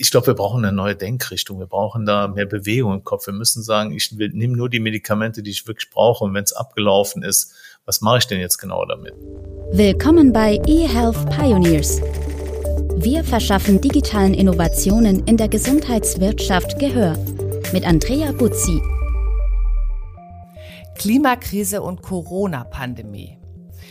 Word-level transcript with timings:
ich 0.00 0.10
glaube, 0.10 0.28
wir 0.28 0.34
brauchen 0.34 0.64
eine 0.64 0.74
neue 0.74 0.96
Denkrichtung. 0.96 1.58
Wir 1.58 1.66
brauchen 1.66 2.06
da 2.06 2.26
mehr 2.26 2.46
Bewegung 2.46 2.94
im 2.94 3.04
Kopf. 3.04 3.26
Wir 3.26 3.34
müssen 3.34 3.62
sagen, 3.62 3.92
ich 3.92 4.16
will, 4.16 4.30
nehme 4.32 4.56
nur 4.56 4.70
die 4.70 4.80
Medikamente, 4.80 5.42
die 5.42 5.50
ich 5.50 5.66
wirklich 5.66 5.90
brauche. 5.90 6.24
Und 6.24 6.32
wenn 6.32 6.42
es 6.42 6.54
abgelaufen 6.54 7.22
ist, 7.22 7.52
was 7.84 8.00
mache 8.00 8.16
ich 8.16 8.26
denn 8.26 8.40
jetzt 8.40 8.56
genau 8.56 8.86
damit? 8.86 9.12
Willkommen 9.72 10.32
bei 10.32 10.58
eHealth 10.66 11.28
Pioneers. 11.28 12.00
Wir 12.96 13.22
verschaffen 13.22 13.82
digitalen 13.82 14.32
Innovationen 14.32 15.26
in 15.26 15.36
der 15.36 15.48
Gesundheitswirtschaft 15.48 16.78
Gehör. 16.78 17.18
Mit 17.74 17.86
Andrea 17.86 18.32
Buzzi. 18.32 18.80
Klimakrise 20.96 21.82
und 21.82 22.00
Corona-Pandemie. 22.00 23.36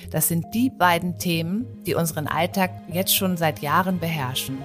Das 0.10 0.28
sind 0.28 0.46
die 0.55 0.71
beiden 0.71 1.20
Themen, 1.20 1.68
die 1.86 1.94
unseren 1.94 2.26
Alltag 2.26 2.71
jetzt 2.91 3.16
schon 3.16 3.38
seit 3.38 3.60
Jahren 3.60 4.00
beherrschen. 4.00 4.57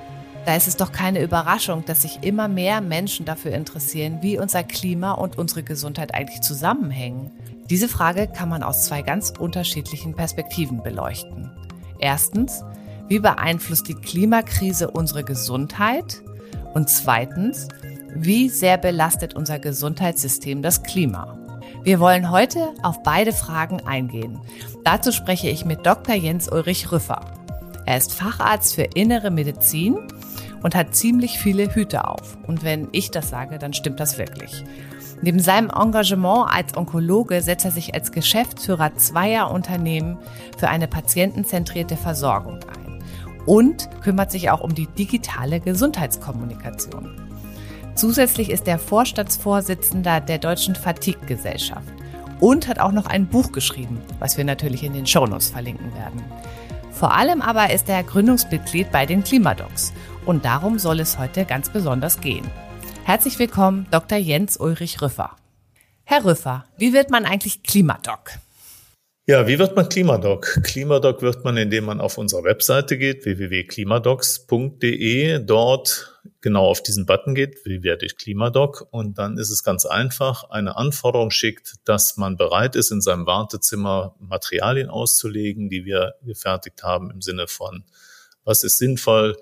Da 0.46 0.54
ist 0.56 0.68
es 0.68 0.76
doch 0.76 0.92
keine 0.92 1.22
Überraschung, 1.22 1.84
dass 1.86 2.02
sich 2.02 2.22
immer 2.22 2.48
mehr 2.48 2.82
Menschen 2.82 3.24
dafür 3.24 3.52
interessieren, 3.52 4.18
wie 4.20 4.38
unser 4.38 4.62
Klima 4.62 5.12
und 5.12 5.38
unsere 5.38 5.62
Gesundheit 5.62 6.14
eigentlich 6.14 6.42
zusammenhängen. 6.42 7.30
Diese 7.70 7.88
Frage 7.88 8.26
kann 8.26 8.50
man 8.50 8.62
aus 8.62 8.84
zwei 8.84 9.00
ganz 9.00 9.32
unterschiedlichen 9.38 10.14
Perspektiven 10.14 10.82
beleuchten. 10.82 11.50
Erstens, 11.98 12.62
wie 13.08 13.20
beeinflusst 13.20 13.88
die 13.88 13.94
Klimakrise 13.94 14.90
unsere 14.90 15.24
Gesundheit? 15.24 16.22
Und 16.74 16.90
zweitens, 16.90 17.68
wie 18.14 18.50
sehr 18.50 18.76
belastet 18.76 19.34
unser 19.34 19.58
Gesundheitssystem 19.58 20.60
das 20.60 20.82
Klima? 20.82 21.38
Wir 21.84 22.00
wollen 22.00 22.30
heute 22.30 22.74
auf 22.82 23.02
beide 23.02 23.32
Fragen 23.32 23.80
eingehen. 23.86 24.40
Dazu 24.84 25.10
spreche 25.10 25.48
ich 25.48 25.64
mit 25.64 25.86
Dr. 25.86 26.14
Jens 26.14 26.50
Ulrich 26.50 26.92
Rüffer. 26.92 27.20
Er 27.86 27.98
ist 27.98 28.12
Facharzt 28.12 28.74
für 28.74 28.84
Innere 28.94 29.30
Medizin 29.30 29.98
und 30.64 30.74
hat 30.74 30.96
ziemlich 30.96 31.38
viele 31.38 31.72
Hüte 31.74 32.08
auf. 32.08 32.38
Und 32.46 32.64
wenn 32.64 32.88
ich 32.90 33.10
das 33.10 33.28
sage, 33.28 33.58
dann 33.58 33.74
stimmt 33.74 34.00
das 34.00 34.16
wirklich. 34.16 34.64
Neben 35.20 35.38
seinem 35.38 35.68
Engagement 35.70 36.48
als 36.50 36.74
Onkologe 36.74 37.42
setzt 37.42 37.66
er 37.66 37.70
sich 37.70 37.94
als 37.94 38.12
Geschäftsführer 38.12 38.96
zweier 38.96 39.50
Unternehmen 39.50 40.16
für 40.56 40.68
eine 40.68 40.88
patientenzentrierte 40.88 41.98
Versorgung 41.98 42.60
ein 42.76 43.02
und 43.44 43.90
kümmert 44.00 44.32
sich 44.32 44.50
auch 44.50 44.62
um 44.62 44.74
die 44.74 44.86
digitale 44.86 45.60
Gesundheitskommunikation. 45.60 47.10
Zusätzlich 47.94 48.48
ist 48.48 48.66
er 48.66 48.78
Vorstandsvorsitzender 48.78 50.20
der 50.22 50.38
Deutschen 50.38 50.74
Fatigue-Gesellschaft 50.74 51.92
und 52.40 52.68
hat 52.68 52.80
auch 52.80 52.92
noch 52.92 53.06
ein 53.06 53.26
Buch 53.26 53.52
geschrieben, 53.52 54.00
was 54.18 54.38
wir 54.38 54.46
natürlich 54.46 54.82
in 54.82 54.94
den 54.94 55.06
Shownotes 55.06 55.50
verlinken 55.50 55.94
werden. 55.94 56.22
Vor 56.90 57.12
allem 57.12 57.42
aber 57.42 57.70
ist 57.70 57.88
er 57.88 58.02
Gründungsmitglied 58.02 58.90
bei 58.90 59.04
den 59.04 59.24
Klimadocs 59.24 59.92
und 60.26 60.44
darum 60.44 60.78
soll 60.78 61.00
es 61.00 61.18
heute 61.18 61.44
ganz 61.44 61.70
besonders 61.70 62.20
gehen. 62.20 62.48
Herzlich 63.04 63.38
willkommen, 63.38 63.86
Dr. 63.90 64.18
Jens 64.18 64.56
Ulrich 64.56 65.02
Rüffer. 65.02 65.36
Herr 66.04 66.24
Rüffer, 66.24 66.64
wie 66.78 66.92
wird 66.92 67.10
man 67.10 67.24
eigentlich 67.24 67.62
Klimadoc? 67.62 68.30
Ja, 69.26 69.46
wie 69.46 69.58
wird 69.58 69.74
man 69.74 69.88
Klimadoc? 69.88 70.60
Klimadoc 70.64 71.22
wird 71.22 71.44
man, 71.44 71.56
indem 71.56 71.86
man 71.86 71.98
auf 71.98 72.18
unsere 72.18 72.44
Webseite 72.44 72.98
geht, 72.98 73.24
www.klimadocs.de, 73.24 75.42
dort 75.42 76.20
genau 76.42 76.66
auf 76.66 76.82
diesen 76.82 77.06
Button 77.06 77.34
geht, 77.34 77.64
wie 77.64 77.82
werde 77.82 78.04
ich 78.04 78.18
Klimadoc? 78.18 78.86
Und 78.90 79.16
dann 79.16 79.38
ist 79.38 79.48
es 79.48 79.64
ganz 79.64 79.86
einfach, 79.86 80.50
eine 80.50 80.76
Anforderung 80.76 81.30
schickt, 81.30 81.76
dass 81.84 82.18
man 82.18 82.36
bereit 82.36 82.76
ist, 82.76 82.90
in 82.90 83.00
seinem 83.00 83.24
Wartezimmer 83.24 84.14
Materialien 84.18 84.90
auszulegen, 84.90 85.70
die 85.70 85.86
wir 85.86 86.16
gefertigt 86.22 86.82
haben 86.82 87.10
im 87.10 87.22
Sinne 87.22 87.46
von, 87.46 87.84
was 88.44 88.62
ist 88.62 88.76
sinnvoll, 88.76 89.38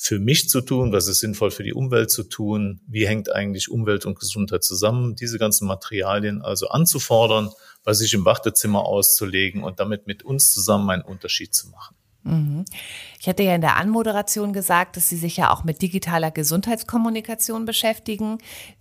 für 0.00 0.20
mich 0.20 0.48
zu 0.48 0.60
tun, 0.60 0.92
was 0.92 1.08
ist 1.08 1.18
sinnvoll 1.18 1.50
für 1.50 1.64
die 1.64 1.74
Umwelt 1.74 2.12
zu 2.12 2.22
tun, 2.22 2.80
wie 2.86 3.06
hängt 3.06 3.32
eigentlich 3.32 3.68
Umwelt 3.68 4.06
und 4.06 4.18
Gesundheit 4.18 4.62
zusammen, 4.62 5.16
diese 5.16 5.38
ganzen 5.38 5.66
Materialien 5.66 6.40
also 6.40 6.68
anzufordern, 6.68 7.50
bei 7.82 7.92
sich 7.94 8.14
im 8.14 8.24
Wartezimmer 8.24 8.86
auszulegen 8.86 9.64
und 9.64 9.80
damit 9.80 10.06
mit 10.06 10.22
uns 10.22 10.52
zusammen 10.52 10.88
einen 10.90 11.02
Unterschied 11.02 11.52
zu 11.52 11.68
machen. 11.70 11.96
Mhm. 12.22 12.64
Ich 13.18 13.28
hatte 13.28 13.42
ja 13.42 13.56
in 13.56 13.60
der 13.60 13.76
Anmoderation 13.76 14.52
gesagt, 14.52 14.96
dass 14.96 15.08
Sie 15.08 15.16
sich 15.16 15.36
ja 15.36 15.52
auch 15.52 15.64
mit 15.64 15.82
digitaler 15.82 16.30
Gesundheitskommunikation 16.30 17.64
beschäftigen. 17.64 18.38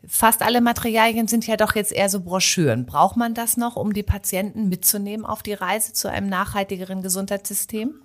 Fast 0.08 0.44
alle 0.44 0.62
Materialien 0.62 1.28
sind 1.28 1.48
ja 1.48 1.58
doch 1.58 1.74
jetzt 1.74 1.94
eher 1.94 2.10
so 2.10 2.22
Broschüren. 2.22 2.86
Braucht 2.86 3.18
man 3.18 3.34
das 3.34 3.58
noch, 3.58 3.76
um 3.76 3.94
die 3.94 4.04
Patienten 4.04 4.70
mitzunehmen 4.70 5.26
auf 5.26 5.42
die 5.42 5.54
Reise 5.54 5.94
zu 5.94 6.12
einem 6.12 6.30
nachhaltigeren 6.30 7.02
Gesundheitssystem? 7.02 8.02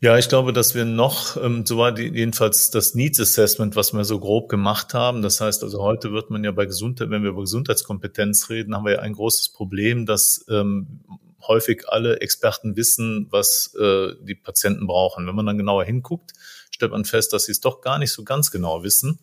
Ja, 0.00 0.18
ich 0.18 0.28
glaube, 0.28 0.52
dass 0.52 0.74
wir 0.74 0.84
noch, 0.84 1.36
ähm, 1.42 1.64
so 1.64 1.78
war 1.78 1.98
jedenfalls 1.98 2.70
das 2.70 2.94
Needs 2.94 3.20
Assessment, 3.20 3.74
was 3.74 3.92
wir 3.94 4.04
so 4.04 4.20
grob 4.20 4.48
gemacht 4.48 4.92
haben. 4.92 5.22
Das 5.22 5.40
heißt 5.40 5.62
also, 5.62 5.82
heute 5.82 6.12
wird 6.12 6.30
man 6.30 6.44
ja 6.44 6.50
bei 6.50 6.66
Gesundheit, 6.66 7.10
wenn 7.10 7.22
wir 7.22 7.30
über 7.30 7.40
Gesundheitskompetenz 7.40 8.50
reden, 8.50 8.74
haben 8.74 8.84
wir 8.84 8.94
ja 8.94 8.98
ein 8.98 9.14
großes 9.14 9.50
Problem, 9.50 10.04
dass 10.04 10.44
ähm, 10.50 11.00
häufig 11.46 11.88
alle 11.88 12.20
Experten 12.20 12.76
wissen, 12.76 13.28
was 13.30 13.74
äh, 13.80 14.14
die 14.20 14.34
Patienten 14.34 14.86
brauchen. 14.86 15.26
Wenn 15.26 15.34
man 15.34 15.46
dann 15.46 15.58
genauer 15.58 15.84
hinguckt, 15.84 16.32
stellt 16.70 16.92
man 16.92 17.04
fest, 17.04 17.32
dass 17.32 17.44
sie 17.44 17.52
es 17.52 17.60
doch 17.60 17.80
gar 17.80 17.98
nicht 17.98 18.12
so 18.12 18.24
ganz 18.24 18.50
genau 18.50 18.82
wissen. 18.82 19.20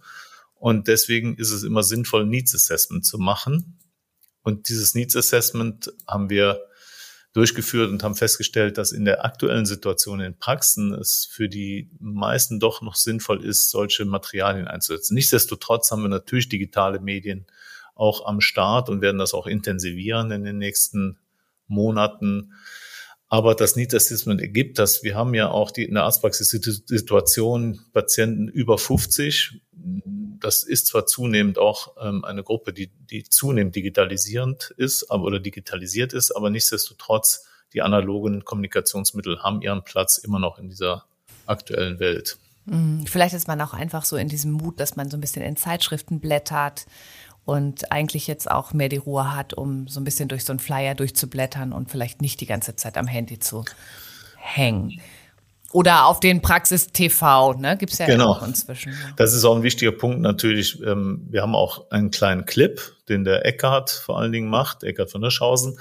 Und 0.55 0.87
deswegen 0.87 1.35
ist 1.35 1.51
es 1.51 1.63
immer 1.63 1.83
sinnvoll, 1.83 2.25
Needs 2.25 2.55
Assessment 2.55 3.05
zu 3.05 3.17
machen. 3.17 3.79
Und 4.43 4.69
dieses 4.69 4.95
Needs 4.95 5.15
Assessment 5.15 5.91
haben 6.07 6.29
wir 6.29 6.61
durchgeführt 7.33 7.89
und 7.89 8.03
haben 8.03 8.15
festgestellt, 8.15 8.77
dass 8.77 8.91
in 8.91 9.05
der 9.05 9.23
aktuellen 9.23 9.65
Situation 9.65 10.19
in 10.19 10.37
Praxen 10.37 10.93
es 10.93 11.27
für 11.31 11.47
die 11.47 11.89
meisten 11.99 12.59
doch 12.59 12.81
noch 12.81 12.95
sinnvoll 12.95 13.43
ist, 13.45 13.69
solche 13.69 14.03
Materialien 14.05 14.67
einzusetzen. 14.67 15.13
Nichtsdestotrotz 15.13 15.91
haben 15.91 16.01
wir 16.01 16.09
natürlich 16.09 16.49
digitale 16.49 16.99
Medien 16.99 17.45
auch 17.95 18.25
am 18.25 18.41
Start 18.41 18.89
und 18.89 19.01
werden 19.01 19.17
das 19.17 19.33
auch 19.33 19.47
intensivieren 19.47 20.31
in 20.31 20.43
den 20.43 20.57
nächsten 20.57 21.19
Monaten. 21.67 22.53
Aber 23.27 23.55
das 23.55 23.77
Need 23.77 23.93
Assessment 23.95 24.41
ergibt 24.41 24.77
dass 24.77 25.03
Wir 25.03 25.15
haben 25.15 25.33
ja 25.33 25.49
auch 25.49 25.71
die 25.71 25.85
in 25.85 25.93
der 25.93 26.03
Arztpraxis 26.03 26.49
Situation 26.49 27.79
Patienten 27.93 28.49
über 28.49 28.77
50 28.77 29.61
das 30.43 30.63
ist 30.63 30.87
zwar 30.87 31.05
zunehmend 31.05 31.57
auch 31.57 31.95
ähm, 32.01 32.25
eine 32.25 32.43
Gruppe, 32.43 32.73
die, 32.73 32.87
die 33.09 33.23
zunehmend 33.23 33.75
digitalisierend 33.75 34.73
ist, 34.77 35.09
aber 35.09 35.23
oder 35.23 35.39
digitalisiert 35.39 36.13
ist, 36.13 36.31
aber 36.31 36.49
nichtsdestotrotz 36.49 37.45
die 37.73 37.81
analogen 37.81 38.43
Kommunikationsmittel 38.43 39.41
haben 39.43 39.61
ihren 39.61 39.83
Platz 39.83 40.17
immer 40.17 40.39
noch 40.39 40.59
in 40.59 40.69
dieser 40.69 41.05
aktuellen 41.45 41.99
Welt. 41.99 42.37
Mhm. 42.65 43.05
Vielleicht 43.07 43.33
ist 43.33 43.47
man 43.47 43.61
auch 43.61 43.73
einfach 43.73 44.05
so 44.05 44.17
in 44.17 44.27
diesem 44.27 44.51
Mut, 44.51 44.79
dass 44.79 44.95
man 44.95 45.09
so 45.09 45.17
ein 45.17 45.21
bisschen 45.21 45.43
in 45.43 45.55
Zeitschriften 45.55 46.19
blättert 46.19 46.85
und 47.45 47.91
eigentlich 47.91 48.27
jetzt 48.27 48.49
auch 48.49 48.73
mehr 48.73 48.89
die 48.89 48.97
Ruhe 48.97 49.35
hat, 49.35 49.53
um 49.53 49.87
so 49.87 49.99
ein 49.99 50.03
bisschen 50.03 50.29
durch 50.29 50.45
so 50.45 50.53
einen 50.53 50.59
Flyer 50.59 50.95
durchzublättern 50.95 51.73
und 51.73 51.89
vielleicht 51.89 52.21
nicht 52.21 52.39
die 52.41 52.45
ganze 52.45 52.75
Zeit 52.75 52.97
am 52.97 53.07
Handy 53.07 53.39
zu 53.39 53.65
hängen. 54.37 55.01
Oder 55.73 56.05
auf 56.07 56.19
den 56.19 56.41
Praxis 56.41 56.87
TV, 56.87 57.53
ne? 57.53 57.77
Gibt's 57.77 57.97
ja 57.97 58.05
genau. 58.05 58.31
auch 58.31 58.43
inzwischen. 58.45 58.91
Ja. 58.91 59.13
Das 59.15 59.33
ist 59.33 59.45
auch 59.45 59.55
ein 59.55 59.63
wichtiger 59.63 59.91
Punkt 59.91 60.19
natürlich. 60.19 60.81
Ähm, 60.81 61.27
wir 61.29 61.41
haben 61.41 61.55
auch 61.55 61.89
einen 61.91 62.11
kleinen 62.11 62.45
Clip, 62.45 62.81
den 63.07 63.23
der 63.23 63.45
Eckart 63.45 63.89
vor 63.89 64.19
allen 64.19 64.31
Dingen 64.31 64.49
macht, 64.49 64.83
Eckart 64.83 65.11
von 65.11 65.21
Hirschhausen, 65.21 65.79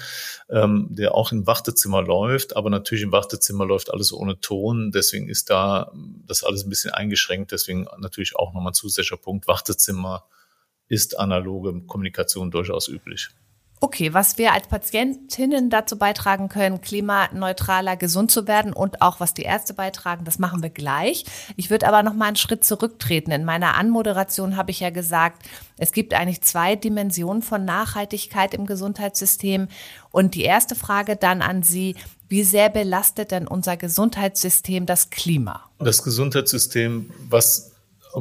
ähm, 0.48 0.88
der 0.90 1.14
auch 1.14 1.32
im 1.32 1.46
Wartezimmer 1.46 2.02
läuft. 2.02 2.56
Aber 2.56 2.70
natürlich 2.70 3.02
im 3.02 3.12
Wartezimmer 3.12 3.66
läuft 3.66 3.92
alles 3.92 4.12
ohne 4.12 4.38
Ton. 4.40 4.92
Deswegen 4.92 5.28
ist 5.28 5.50
da 5.50 5.92
das 6.26 6.44
alles 6.44 6.64
ein 6.64 6.70
bisschen 6.70 6.92
eingeschränkt. 6.92 7.52
Deswegen 7.52 7.86
natürlich 7.98 8.36
auch 8.36 8.52
nochmal 8.52 8.70
ein 8.70 8.74
zusätzlicher 8.74 9.16
Punkt. 9.16 9.48
Wartezimmer 9.48 10.24
ist 10.88 11.18
analoge 11.18 11.80
Kommunikation 11.86 12.50
durchaus 12.50 12.88
üblich. 12.88 13.30
Okay, 13.82 14.12
was 14.12 14.36
wir 14.36 14.52
als 14.52 14.68
Patientinnen 14.68 15.70
dazu 15.70 15.96
beitragen 15.96 16.50
können, 16.50 16.82
klimaneutraler 16.82 17.96
gesund 17.96 18.30
zu 18.30 18.46
werden 18.46 18.74
und 18.74 19.00
auch 19.00 19.20
was 19.20 19.32
die 19.32 19.44
Ärzte 19.44 19.72
beitragen, 19.72 20.26
das 20.26 20.38
machen 20.38 20.62
wir 20.62 20.68
gleich. 20.68 21.24
Ich 21.56 21.70
würde 21.70 21.88
aber 21.88 22.02
noch 22.02 22.12
mal 22.12 22.26
einen 22.26 22.36
Schritt 22.36 22.62
zurücktreten. 22.62 23.30
In 23.30 23.46
meiner 23.46 23.78
Anmoderation 23.78 24.58
habe 24.58 24.70
ich 24.70 24.80
ja 24.80 24.90
gesagt, 24.90 25.46
es 25.78 25.92
gibt 25.92 26.12
eigentlich 26.12 26.42
zwei 26.42 26.76
Dimensionen 26.76 27.40
von 27.40 27.64
Nachhaltigkeit 27.64 28.52
im 28.52 28.66
Gesundheitssystem. 28.66 29.68
Und 30.10 30.34
die 30.34 30.42
erste 30.42 30.74
Frage 30.74 31.16
dann 31.16 31.40
an 31.40 31.62
Sie, 31.62 31.96
wie 32.28 32.44
sehr 32.44 32.68
belastet 32.68 33.30
denn 33.30 33.48
unser 33.48 33.78
Gesundheitssystem 33.78 34.84
das 34.84 35.08
Klima? 35.08 35.70
Das 35.78 36.02
Gesundheitssystem, 36.02 37.10
was 37.30 37.69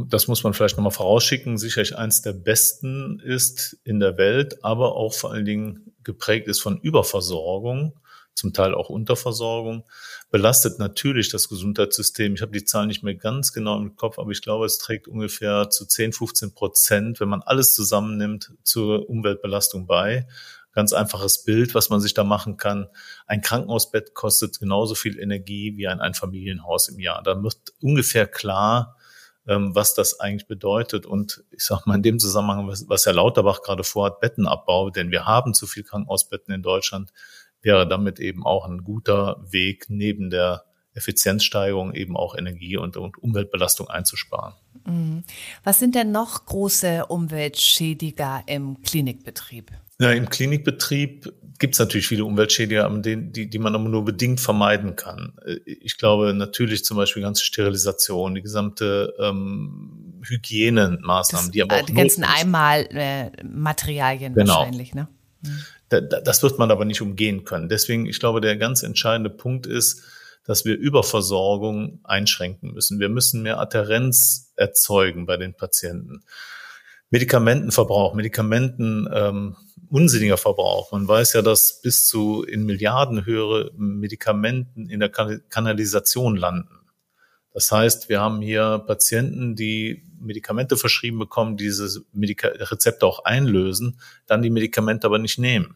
das 0.08 0.28
muss 0.28 0.44
man 0.44 0.54
vielleicht 0.54 0.78
nochmal 0.78 0.92
vorausschicken, 0.92 1.58
sicherlich 1.58 1.98
eins 1.98 2.22
der 2.22 2.34
besten 2.34 3.20
ist 3.20 3.78
in 3.84 4.00
der 4.00 4.18
Welt, 4.18 4.64
aber 4.64 4.96
auch 4.96 5.14
vor 5.14 5.32
allen 5.32 5.46
Dingen 5.46 5.94
geprägt 6.04 6.48
ist 6.48 6.62
von 6.62 6.80
Überversorgung, 6.80 8.00
zum 8.34 8.54
Teil 8.54 8.74
auch 8.74 8.90
Unterversorgung, 8.90 9.86
belastet 10.32 10.80
natürlich 10.80 11.30
das 11.30 11.50
Gesundheitssystem. 11.50 12.34
Ich 12.34 12.42
habe 12.42 12.52
die 12.52 12.64
Zahlen 12.64 12.88
nicht 12.88 13.04
mehr 13.04 13.16
ganz 13.16 13.52
genau 13.52 13.78
im 13.78 13.96
Kopf, 13.96 14.18
aber 14.18 14.32
ich 14.32 14.42
glaube, 14.42 14.66
es 14.66 14.78
trägt 14.78 15.08
ungefähr 15.08 15.70
zu 15.70 15.86
10, 15.86 16.14
15 16.14 16.54
Prozent, 16.54 17.20
wenn 17.20 17.30
man 17.30 17.42
alles 17.42 17.74
zusammennimmt, 17.74 18.54
zur 18.64 19.10
Umweltbelastung 19.10 19.88
bei. 19.88 20.28
Ganz 20.72 20.94
einfaches 20.94 21.44
Bild, 21.44 21.76
was 21.76 21.90
man 21.90 22.00
sich 22.00 22.14
da 22.14 22.24
machen 22.24 22.56
kann. 22.56 22.88
Ein 23.26 23.42
Krankenhausbett 23.42 24.14
kostet 24.14 24.60
genauso 24.60 24.96
viel 24.96 25.20
Energie 25.20 25.76
wie 25.76 25.88
ein 25.88 26.00
Einfamilienhaus 26.00 26.90
im 26.90 27.00
Jahr. 27.00 27.22
Da 27.24 27.42
wird 27.42 27.58
ungefähr 27.82 28.28
klar, 28.28 28.96
ähm, 29.50 29.74
was 29.74 29.96
das 29.96 30.20
eigentlich 30.20 30.48
bedeutet. 30.48 31.06
Und 31.08 31.44
ich 31.50 31.66
sage 31.66 31.84
mal 31.88 31.96
in 31.96 32.04
dem 32.04 32.20
Zusammenhang, 32.20 32.68
was, 32.68 32.88
was 32.88 33.06
Herr 33.06 33.14
Lauterbach 33.14 33.64
gerade 33.64 33.84
vorhat, 33.84 34.20
Bettenabbau, 34.20 34.92
denn 34.92 35.10
wir 35.12 35.26
haben 35.26 35.54
zu 35.56 35.66
viel 35.66 35.84
Krankenhausbetten 35.84 36.54
in 36.54 36.62
Deutschland, 36.62 37.12
wäre 37.62 37.88
damit 37.88 38.20
eben 38.20 38.46
auch 38.46 38.66
ein 38.66 38.84
guter 38.84 39.44
Weg 39.50 39.88
neben 39.90 40.30
der 40.30 40.66
Effizienzsteigerung 40.94 41.94
eben 41.94 42.16
auch 42.16 42.36
Energie- 42.36 42.78
und, 42.78 42.96
und 42.96 43.18
Umweltbelastung 43.18 43.88
einzusparen. 43.90 44.54
Mhm. 44.86 45.24
Was 45.64 45.80
sind 45.80 45.96
denn 45.96 46.12
noch 46.12 46.46
große 46.46 47.08
Umweltschädiger 47.08 48.44
im 48.46 48.82
Klinikbetrieb? 48.82 49.72
Ja, 50.00 50.12
im 50.12 50.30
Klinikbetrieb 50.30 51.34
gibt 51.60 51.76
es 51.76 51.80
natürlich 51.80 52.08
viele 52.08 52.24
Umweltschädiger, 52.24 52.90
die, 52.90 53.50
die 53.50 53.60
man 53.60 53.76
aber 53.76 53.90
nur 53.90 54.06
bedingt 54.06 54.40
vermeiden 54.40 54.96
kann. 54.96 55.34
Ich 55.66 55.98
glaube 55.98 56.34
natürlich 56.34 56.86
zum 56.86 56.96
Beispiel 56.96 57.22
ganze 57.22 57.44
Sterilisation, 57.44 58.34
die 58.34 58.42
gesamte 58.42 59.14
ähm, 59.20 60.22
Hygienemaßnahmen, 60.26 61.48
das, 61.48 61.52
die 61.52 61.62
aber 61.62 61.76
auch 61.76 61.86
die 61.86 61.94
ganzen 61.94 62.24
Einmalmaterialien 62.24 64.32
äh, 64.32 64.36
genau. 64.36 64.56
wahrscheinlich, 64.56 64.96
ne? 64.96 65.10
Mhm. 65.42 65.66
Da, 65.90 66.00
das 66.02 66.44
wird 66.44 66.60
man 66.60 66.72
aber 66.72 66.86
nicht 66.86 67.02
umgehen 67.02 67.44
können. 67.44 67.68
Deswegen, 67.68 68.06
ich 68.06 68.20
glaube, 68.20 68.40
der 68.42 68.56
ganz 68.56 68.84
entscheidende 68.84 69.30
Punkt 69.30 69.68
ist, 69.68 70.04
dass 70.46 70.64
wir 70.64 70.78
Überversorgung 70.78 72.00
einschränken 72.04 72.74
müssen. 72.74 73.00
Wir 73.00 73.10
müssen 73.10 73.42
mehr 73.42 73.60
Adherenz 73.60 74.54
erzeugen 74.56 75.26
bei 75.26 75.38
den 75.38 75.56
Patienten. 75.56 76.22
Medikamentenverbrauch, 77.12 78.14
Medikamenten, 78.14 79.08
ähm, 79.12 79.56
unsinniger 79.90 80.38
Verbrauch. 80.38 80.92
Man 80.92 81.08
weiß 81.08 81.34
ja, 81.34 81.42
dass 81.42 81.82
bis 81.82 82.06
zu 82.06 82.44
in 82.44 82.66
Milliarden 82.66 83.26
höhere 83.26 83.72
Medikamenten 83.76 84.90
in 84.90 85.00
der 85.00 85.10
Kanalisation 85.10 86.36
landen. 86.36 86.80
Das 87.52 87.72
heißt, 87.72 88.10
wir 88.10 88.22
haben 88.22 88.42
hier 88.42 88.84
Patienten, 88.86 89.56
die 89.56 90.04
Medikamente 90.20 90.78
verschrieben 90.78 91.18
bekommen, 91.18 91.58
diese 91.58 92.04
Medika 92.14 92.50
Rezepte 92.50 93.06
auch 93.06 93.26
einlösen, 93.26 94.00
dann 94.28 94.42
die 94.42 94.52
Medikamente 94.52 95.08
aber 95.08 95.18
nicht 95.18 95.40
nehmen. 95.40 95.76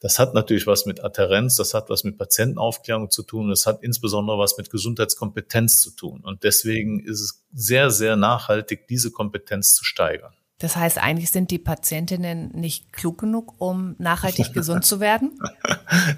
Das 0.00 0.18
hat 0.20 0.32
natürlich 0.32 0.66
was 0.66 0.86
mit 0.86 1.02
Adherenz, 1.02 1.56
das 1.56 1.74
hat 1.74 1.90
was 1.90 2.04
mit 2.04 2.16
Patientenaufklärung 2.16 3.10
zu 3.10 3.24
tun, 3.24 3.48
das 3.50 3.66
hat 3.66 3.82
insbesondere 3.82 4.38
was 4.38 4.56
mit 4.56 4.70
Gesundheitskompetenz 4.70 5.80
zu 5.80 5.90
tun. 5.90 6.20
Und 6.22 6.44
deswegen 6.44 7.00
ist 7.00 7.20
es 7.20 7.44
sehr, 7.52 7.90
sehr 7.90 8.14
nachhaltig, 8.14 8.86
diese 8.86 9.10
Kompetenz 9.10 9.74
zu 9.74 9.84
steigern. 9.84 10.34
Das 10.58 10.74
heißt, 10.74 10.98
eigentlich 10.98 11.30
sind 11.30 11.52
die 11.52 11.60
Patientinnen 11.60 12.50
nicht 12.52 12.92
klug 12.92 13.18
genug, 13.18 13.54
um 13.58 13.94
nachhaltig 13.98 14.52
gesund 14.54 14.84
zu 14.84 14.98
werden? 14.98 15.38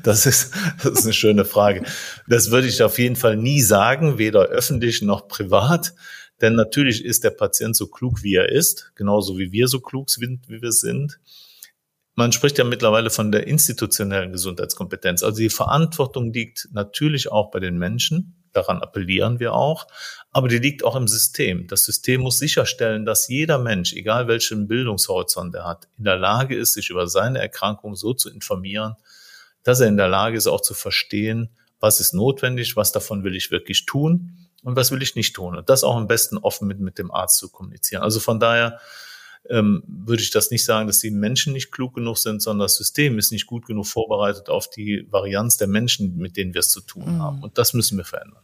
Das 0.03 0.25
ist, 0.25 0.55
das 0.83 0.93
ist 0.93 1.05
eine 1.05 1.13
schöne 1.13 1.45
Frage. 1.45 1.85
Das 2.27 2.51
würde 2.51 2.67
ich 2.67 2.83
auf 2.83 2.99
jeden 2.99 3.17
Fall 3.17 3.37
nie 3.37 3.61
sagen, 3.61 4.17
weder 4.17 4.45
öffentlich 4.45 5.03
noch 5.03 5.29
privat. 5.29 5.95
Denn 6.41 6.55
natürlich 6.55 7.05
ist 7.05 7.23
der 7.23 7.31
Patient 7.31 7.77
so 7.77 7.87
klug, 7.87 8.23
wie 8.23 8.35
er 8.35 8.49
ist, 8.49 8.93
genauso 8.95 9.39
wie 9.39 9.53
wir 9.53 9.69
so 9.69 9.81
klug 9.81 10.09
sind, 10.09 10.49
wie 10.49 10.63
wir 10.63 10.73
sind. 10.73 11.21
Man 12.15 12.33
spricht 12.33 12.57
ja 12.57 12.65
mittlerweile 12.65 13.11
von 13.11 13.31
der 13.31 13.47
institutionellen 13.47 14.33
Gesundheitskompetenz. 14.33 15.23
Also 15.23 15.39
die 15.39 15.51
Verantwortung 15.51 16.33
liegt 16.33 16.69
natürlich 16.73 17.31
auch 17.31 17.51
bei 17.51 17.61
den 17.61 17.79
Menschen. 17.79 18.40
Daran 18.52 18.82
appellieren 18.82 19.41
wir 19.41 19.55
auch. 19.55 19.87
Aber 20.32 20.49
die 20.49 20.58
liegt 20.58 20.85
auch 20.85 20.97
im 20.97 21.08
System. 21.08 21.67
Das 21.67 21.85
System 21.85 22.20
muss 22.20 22.38
sicherstellen, 22.38 23.05
dass 23.05 23.29
jeder 23.29 23.58
Mensch, 23.58 23.93
egal 23.93 24.29
welchen 24.29 24.69
Bildungshorizont 24.69 25.55
er 25.55 25.67
hat, 25.67 25.88
in 25.99 26.05
der 26.05 26.17
Lage 26.17 26.56
ist, 26.56 26.75
sich 26.75 26.91
über 26.91 27.06
seine 27.06 27.41
Erkrankung 27.41 27.97
so 27.97 28.14
zu 28.14 28.31
informieren, 28.31 28.94
dass 29.62 29.81
er 29.81 29.88
in 29.88 29.97
der 29.97 30.08
Lage 30.08 30.37
ist, 30.37 30.47
auch 30.47 30.62
zu 30.62 30.75
verstehen, 30.75 31.50
was 31.81 32.00
ist 32.00 32.12
notwendig, 32.12 32.76
was 32.76 32.93
davon 32.93 33.25
will 33.25 33.35
ich 33.35 33.50
wirklich 33.50 33.87
tun 33.87 34.49
und 34.62 34.76
was 34.76 34.91
will 34.91 35.02
ich 35.02 35.17
nicht 35.17 35.35
tun. 35.35 35.56
Und 35.56 35.70
das 35.70 35.85
auch 35.85 35.97
am 35.97 36.06
besten 36.06 36.38
offen 36.38 36.69
mit, 36.69 36.79
mit 36.81 36.99
dem 36.99 37.11
Arzt 37.11 37.38
zu 37.38 37.49
kommunizieren. 37.50 38.02
Also 38.02 38.20
von 38.20 38.38
daher 38.38 38.81
ähm, 39.49 39.83
würde 39.87 40.23
ich 40.23 40.31
das 40.31 40.51
nicht 40.51 40.65
sagen, 40.65 40.87
dass 40.87 40.99
die 40.99 41.11
Menschen 41.11 41.53
nicht 41.53 41.73
klug 41.73 41.95
genug 41.95 42.19
sind, 42.19 42.43
sondern 42.43 42.67
das 42.67 42.77
System 42.77 43.19
ist 43.19 43.33
nicht 43.33 43.47
gut 43.47 43.67
genug 43.67 43.87
vorbereitet 43.87 44.49
auf 44.49 44.69
die 44.69 45.07
Varianz 45.11 45.57
der 45.57 45.69
Menschen, 45.69 46.17
mit 46.19 46.37
denen 46.37 46.55
wir 46.55 46.61
es 46.61 46.71
zu 46.71 46.81
tun 46.81 47.17
mhm. 47.17 47.23
haben. 47.23 47.43
Und 47.43 47.59
das 47.59 47.75
müssen 47.75 47.97
wir 47.97 48.05
verändern. 48.05 48.43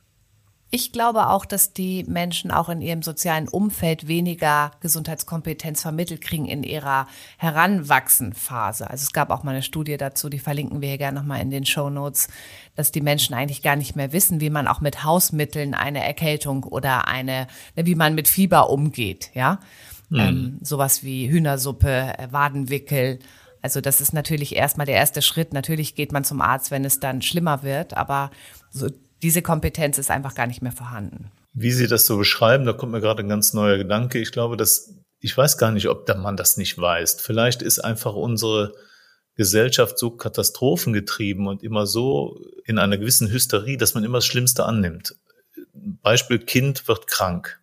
Ich 0.73 0.91
glaube 0.91 1.29
auch, 1.29 1.45
dass 1.45 1.73
die 1.73 2.05
Menschen 2.09 2.51
auch 2.51 2.69
in 2.69 2.81
ihrem 2.81 3.03
sozialen 3.03 3.47
Umfeld 3.47 4.09
weniger 4.09 4.73
Gesundheitskompetenz 4.81 5.81
vermittelt 5.81 6.21
kriegen 6.21 6.47
in 6.47 6.65
ihrer 6.65 7.07
Heranwachsenphase. 7.39 8.91
Also 8.91 9.05
es 9.05 9.13
gab 9.13 9.31
auch 9.31 9.45
mal 9.45 9.53
eine 9.53 9.63
Studie 9.63 9.97
dazu, 9.97 10.29
die 10.29 10.41
verlinken 10.41 10.81
wir 10.81 10.89
hier 10.89 10.99
gerne 10.99 11.21
nochmal 11.21 11.41
in 11.41 11.51
den 11.51 11.65
Show 11.67 11.89
Notes, 11.89 12.27
dass 12.75 12.91
die 12.91 13.01
Menschen 13.01 13.33
eigentlich 13.33 13.63
gar 13.63 13.77
nicht 13.77 13.95
mehr 13.95 14.13
wissen, 14.13 14.41
wie 14.41 14.51
man 14.51 14.67
auch 14.67 14.81
mit 14.81 15.05
Hausmitteln 15.05 15.73
eine 15.73 16.05
Erkältung 16.05 16.65
oder 16.65 17.07
eine, 17.07 17.47
wie 17.77 17.95
man 17.95 18.17
mit 18.17 18.27
Fieber 18.27 18.69
umgeht, 18.69 19.31
ja. 19.35 19.61
Mhm. 20.09 20.19
Ähm, 20.19 20.59
sowas 20.63 21.03
wie 21.03 21.29
Hühnersuppe, 21.29 22.15
äh, 22.19 22.29
Wadenwickel. 22.31 23.19
Also 23.63 23.81
das 23.81 24.01
ist 24.01 24.13
natürlich 24.13 24.55
erstmal 24.55 24.87
der 24.87 24.97
erste 24.97 25.23
Schritt. 25.23 25.53
Natürlich 25.53 25.95
geht 25.95 26.13
man 26.13 26.25
zum 26.25 26.41
Arzt, 26.41 26.71
wenn 26.71 26.85
es 26.85 27.01
dann 27.01 27.23
schlimmer 27.23 27.63
wird, 27.63 27.97
aber 27.97 28.31
so 28.71 28.89
diese 29.23 29.43
Kompetenz 29.43 29.99
ist 29.99 30.11
einfach 30.11 30.35
gar 30.35 30.47
nicht 30.47 30.63
mehr 30.63 30.73
vorhanden. 30.73 31.33
Wie 31.53 31.73
Sie 31.73 31.87
das 31.87 32.05
so 32.05 32.19
beschreiben, 32.19 32.67
da 32.67 32.75
kommt 32.75 32.93
mir 32.93 33.01
gerade 33.01 33.23
ein 33.23 33.29
ganz 33.29 33.55
neuer 33.55 33.79
Gedanke. 33.79 34.19
Ich 34.19 34.31
glaube, 34.31 34.57
dass 34.57 34.95
ich 35.21 35.37
weiß 35.37 35.57
gar 35.59 35.73
nicht, 35.73 35.89
ob 35.89 36.07
der 36.07 36.17
Mann 36.17 36.37
das 36.37 36.57
nicht 36.59 36.79
weiß. 36.79 37.21
Vielleicht 37.21 37.63
ist 37.63 37.79
einfach 37.79 38.15
unsere 38.15 38.75
Gesellschaft 39.35 39.99
so 39.99 40.11
katastrophengetrieben 40.11 41.47
und 41.47 41.63
immer 41.63 41.87
so 41.87 42.39
in 42.65 42.79
einer 42.79 42.99
gewissen 42.99 43.31
Hysterie, 43.31 43.77
dass 43.77 43.95
man 43.95 44.05
immer 44.05 44.19
das 44.19 44.27
Schlimmste 44.27 44.65
annimmt. 44.65 45.17
Beispiel 45.73 46.39
Kind 46.39 46.87
wird 46.89 47.07
krank. 47.07 47.61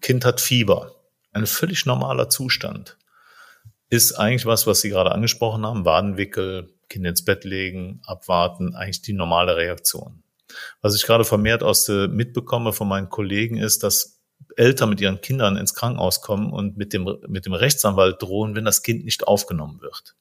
Kind 0.00 0.24
hat 0.24 0.40
Fieber 0.40 0.97
ein 1.38 1.46
völlig 1.46 1.86
normaler 1.86 2.28
Zustand 2.28 2.96
ist 3.90 4.12
eigentlich 4.12 4.46
was, 4.46 4.66
was 4.66 4.80
Sie 4.80 4.90
gerade 4.90 5.12
angesprochen 5.12 5.64
haben, 5.64 5.84
Wadenwickel, 5.84 6.74
Kind 6.88 7.06
ins 7.06 7.24
Bett 7.24 7.44
legen, 7.44 8.00
abwarten, 8.06 8.74
eigentlich 8.74 9.02
die 9.02 9.12
normale 9.12 9.56
Reaktion. 9.56 10.22
Was 10.80 10.94
ich 10.94 11.04
gerade 11.04 11.24
vermehrt 11.24 11.62
aus 11.62 11.84
der, 11.84 12.08
mitbekomme 12.08 12.72
von 12.72 12.88
meinen 12.88 13.08
Kollegen 13.08 13.56
ist, 13.56 13.82
dass 13.82 14.20
Eltern 14.56 14.90
mit 14.90 15.00
ihren 15.00 15.20
Kindern 15.20 15.56
ins 15.56 15.74
Krankenhaus 15.74 16.22
kommen 16.22 16.52
und 16.52 16.76
mit 16.76 16.92
dem, 16.92 17.18
mit 17.28 17.46
dem 17.46 17.52
Rechtsanwalt 17.52 18.22
drohen, 18.22 18.54
wenn 18.54 18.64
das 18.64 18.82
Kind 18.82 19.04
nicht 19.04 19.26
aufgenommen 19.26 19.80
wird. 19.80 20.14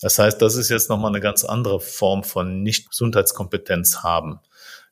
Das 0.00 0.18
heißt, 0.18 0.40
das 0.40 0.56
ist 0.56 0.70
jetzt 0.70 0.88
nochmal 0.88 1.10
eine 1.10 1.20
ganz 1.20 1.44
andere 1.44 1.80
Form 1.80 2.24
von 2.24 2.62
Nicht-Gesundheitskompetenz 2.62 3.98
haben. 4.02 4.40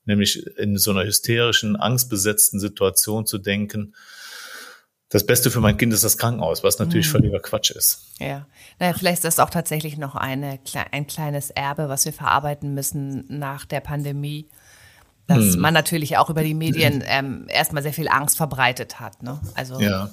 Nämlich 0.05 0.47
in 0.59 0.77
so 0.79 0.91
einer 0.91 1.05
hysterischen, 1.05 1.77
angstbesetzten 1.77 2.61
Situation 2.61 3.27
zu 3.27 3.39
denken, 3.39 3.95
das 5.11 5.25
Beste 5.25 5.51
für 5.51 5.61
mein 5.61 5.77
Kind 5.77 5.93
ist 5.95 6.05
das 6.05 6.19
Krankenhaus, 6.19 6.63
was 6.63 6.79
natürlich 6.79 7.07
mhm. 7.09 7.13
völliger 7.13 7.41
Quatsch 7.41 7.71
ist. 7.71 8.05
Ja, 8.19 8.47
naja, 8.79 8.93
vielleicht 8.93 9.19
ist 9.19 9.25
das 9.25 9.41
auch 9.41 9.51
tatsächlich 9.51 9.97
noch 9.97 10.15
eine, 10.15 10.59
ein 10.91 11.07
kleines 11.07 11.51
Erbe, 11.51 11.89
was 11.89 12.05
wir 12.05 12.13
verarbeiten 12.13 12.75
müssen 12.75 13.25
nach 13.29 13.65
der 13.65 13.81
Pandemie, 13.81 14.47
dass 15.27 15.57
mhm. 15.57 15.63
man 15.63 15.75
natürlich 15.75 16.19
auch 16.19 16.29
über 16.29 16.43
die 16.43 16.55
Medien 16.55 17.03
ähm, 17.07 17.47
erstmal 17.49 17.83
sehr 17.83 17.95
viel 17.95 18.09
Angst 18.09 18.37
verbreitet 18.37 19.01
hat. 19.01 19.23
Ne? 19.23 19.41
Also 19.55 19.81
ja. 19.81 20.11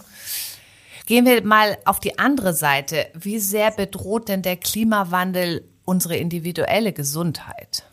gehen 1.05 1.25
wir 1.25 1.45
mal 1.45 1.77
auf 1.83 1.99
die 1.99 2.17
andere 2.17 2.53
Seite. 2.53 3.07
Wie 3.13 3.39
sehr 3.39 3.71
bedroht 3.71 4.29
denn 4.29 4.43
der 4.43 4.55
Klimawandel 4.55 5.67
unsere 5.83 6.15
individuelle 6.15 6.93
Gesundheit? 6.93 7.83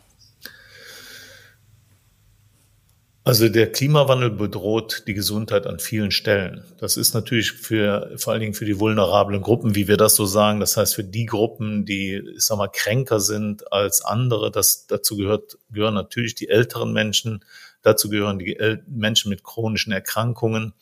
Also 3.25 3.47
der 3.47 3.71
Klimawandel 3.71 4.31
bedroht 4.31 5.03
die 5.07 5.13
Gesundheit 5.13 5.65
an 5.65 5.79
vielen 5.79 6.11
Stellen. 6.11 6.65
Das 6.77 6.97
ist 6.97 7.13
natürlich 7.13 7.53
für 7.53 8.11
vor 8.17 8.33
allen 8.33 8.41
Dingen 8.41 8.53
für 8.53 8.65
die 8.65 8.81
vulnerablen 8.81 9.41
Gruppen, 9.41 9.75
wie 9.75 9.87
wir 9.87 9.95
das 9.95 10.15
so 10.15 10.25
sagen. 10.25 10.59
Das 10.59 10.75
heißt 10.75 10.93
für 10.93 11.05
die 11.05 11.25
Gruppen, 11.25 11.85
die, 11.85 12.21
ich 12.35 12.43
sag 12.43 12.57
mal, 12.57 12.67
kränker 12.67 13.21
sind 13.21 13.71
als 13.71 14.03
andere. 14.03 14.51
Das 14.51 14.87
dazu 14.87 15.15
gehört 15.15 15.57
gehören 15.71 15.93
natürlich 15.93 16.35
die 16.35 16.49
älteren 16.49 16.91
Menschen. 16.91 17.45
Dazu 17.81 18.09
gehören 18.09 18.39
die 18.39 18.57
Menschen 18.87 19.29
mit 19.29 19.45
chronischen 19.45 19.93
Erkrankungen 19.93 20.73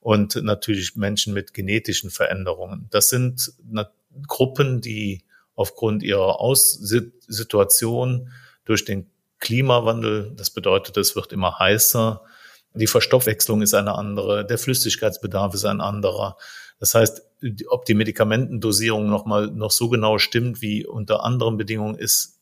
und 0.00 0.36
natürlich 0.42 0.94
Menschen 0.94 1.32
mit 1.32 1.54
genetischen 1.54 2.10
Veränderungen. 2.10 2.88
Das 2.90 3.08
sind 3.08 3.54
Gruppen, 4.26 4.82
die 4.82 5.24
aufgrund 5.54 6.02
ihrer 6.02 6.38
Aussituation 6.38 8.30
durch 8.66 8.84
den 8.84 9.06
Klimawandel, 9.38 10.32
das 10.36 10.50
bedeutet, 10.50 10.96
es 10.96 11.16
wird 11.16 11.32
immer 11.32 11.58
heißer. 11.58 12.22
Die 12.74 12.86
Verstoffwechslung 12.86 13.62
ist 13.62 13.74
eine 13.74 13.94
andere, 13.94 14.46
der 14.46 14.58
Flüssigkeitsbedarf 14.58 15.54
ist 15.54 15.64
ein 15.64 15.80
anderer. 15.80 16.36
Das 16.80 16.94
heißt, 16.94 17.22
ob 17.68 17.84
die 17.84 17.94
Medikamentendosierung 17.94 19.08
noch 19.08 19.24
mal 19.24 19.48
noch 19.48 19.70
so 19.70 19.88
genau 19.88 20.18
stimmt 20.18 20.60
wie 20.60 20.86
unter 20.86 21.24
anderen 21.24 21.56
Bedingungen 21.56 21.96
ist, 21.96 22.40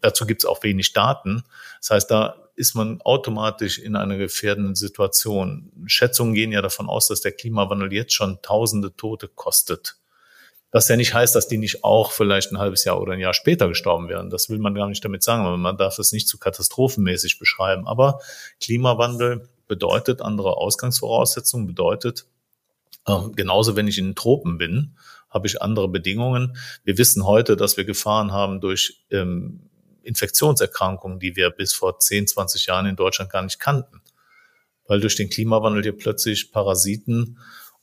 dazu 0.00 0.26
gibt 0.26 0.42
es 0.42 0.48
auch 0.48 0.62
wenig 0.62 0.92
Daten. 0.92 1.44
Das 1.80 1.90
heißt, 1.90 2.10
da 2.10 2.36
ist 2.56 2.74
man 2.74 3.00
automatisch 3.02 3.78
in 3.78 3.96
einer 3.96 4.16
gefährdenden 4.16 4.74
Situation. 4.74 5.72
Schätzungen 5.86 6.34
gehen 6.34 6.52
ja 6.52 6.60
davon 6.60 6.88
aus, 6.88 7.08
dass 7.08 7.22
der 7.22 7.32
Klimawandel 7.32 7.92
jetzt 7.92 8.12
schon 8.12 8.40
Tausende 8.42 8.94
Tote 8.96 9.28
kostet. 9.28 9.99
Was 10.72 10.88
ja 10.88 10.96
nicht 10.96 11.14
heißt, 11.14 11.34
dass 11.34 11.48
die 11.48 11.58
nicht 11.58 11.82
auch 11.82 12.12
vielleicht 12.12 12.52
ein 12.52 12.58
halbes 12.58 12.84
Jahr 12.84 13.00
oder 13.00 13.14
ein 13.14 13.20
Jahr 13.20 13.34
später 13.34 13.68
gestorben 13.68 14.08
wären. 14.08 14.30
Das 14.30 14.48
will 14.50 14.58
man 14.58 14.74
gar 14.74 14.88
nicht 14.88 15.04
damit 15.04 15.22
sagen, 15.22 15.44
aber 15.44 15.56
man 15.56 15.76
darf 15.76 15.98
es 15.98 16.12
nicht 16.12 16.28
zu 16.28 16.38
katastrophenmäßig 16.38 17.38
beschreiben. 17.40 17.88
Aber 17.88 18.20
Klimawandel 18.60 19.48
bedeutet 19.66 20.22
andere 20.22 20.56
Ausgangsvoraussetzungen, 20.56 21.66
bedeutet 21.66 22.26
ähm, 23.06 23.32
genauso, 23.34 23.76
wenn 23.76 23.88
ich 23.88 23.98
in 23.98 24.06
den 24.06 24.14
Tropen 24.14 24.58
bin, 24.58 24.96
habe 25.28 25.46
ich 25.46 25.62
andere 25.62 25.88
Bedingungen. 25.88 26.56
Wir 26.84 26.98
wissen 26.98 27.24
heute, 27.26 27.56
dass 27.56 27.76
wir 27.76 27.84
Gefahren 27.84 28.32
haben 28.32 28.60
durch 28.60 29.04
ähm, 29.10 29.70
Infektionserkrankungen, 30.02 31.18
die 31.18 31.36
wir 31.36 31.50
bis 31.50 31.72
vor 31.72 31.98
10, 31.98 32.26
20 32.26 32.66
Jahren 32.66 32.86
in 32.86 32.96
Deutschland 32.96 33.30
gar 33.30 33.42
nicht 33.42 33.58
kannten. 33.58 34.02
Weil 34.86 35.00
durch 35.00 35.16
den 35.16 35.30
Klimawandel 35.30 35.82
hier 35.82 35.96
plötzlich 35.96 36.52
Parasiten 36.52 37.38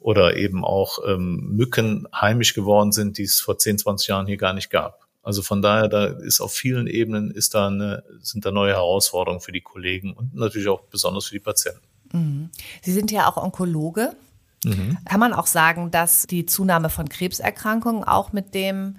oder 0.07 0.37
eben 0.37 0.63
auch 0.63 0.99
ähm, 1.05 1.49
Mücken 1.57 2.07
heimisch 2.15 2.53
geworden 2.53 2.93
sind, 2.93 3.17
die 3.17 3.23
es 3.23 3.41
vor 3.41 3.57
10, 3.57 3.79
20 3.79 4.07
Jahren 4.07 4.25
hier 4.25 4.37
gar 4.37 4.53
nicht 4.53 4.69
gab. 4.69 5.05
Also 5.21 5.41
von 5.41 5.61
daher, 5.61 5.89
da 5.89 6.05
ist 6.05 6.39
auf 6.39 6.53
vielen 6.53 6.87
Ebenen 6.87 7.29
ist 7.29 7.53
da 7.53 7.67
eine, 7.67 8.05
sind 8.21 8.45
da 8.45 8.51
neue 8.51 8.71
Herausforderungen 8.71 9.41
für 9.41 9.51
die 9.51 9.59
Kollegen 9.59 10.13
und 10.13 10.33
natürlich 10.33 10.69
auch 10.69 10.83
besonders 10.83 11.25
für 11.25 11.33
die 11.33 11.41
Patienten. 11.41 11.81
Mhm. 12.13 12.49
Sie 12.81 12.93
sind 12.93 13.11
ja 13.11 13.27
auch 13.27 13.35
Onkologe. 13.35 14.15
Mhm. 14.63 14.97
Kann 15.03 15.19
man 15.19 15.33
auch 15.33 15.45
sagen, 15.45 15.91
dass 15.91 16.25
die 16.25 16.45
Zunahme 16.45 16.89
von 16.89 17.09
Krebserkrankungen 17.09 18.05
auch 18.05 18.31
mit 18.31 18.55
dem 18.55 18.95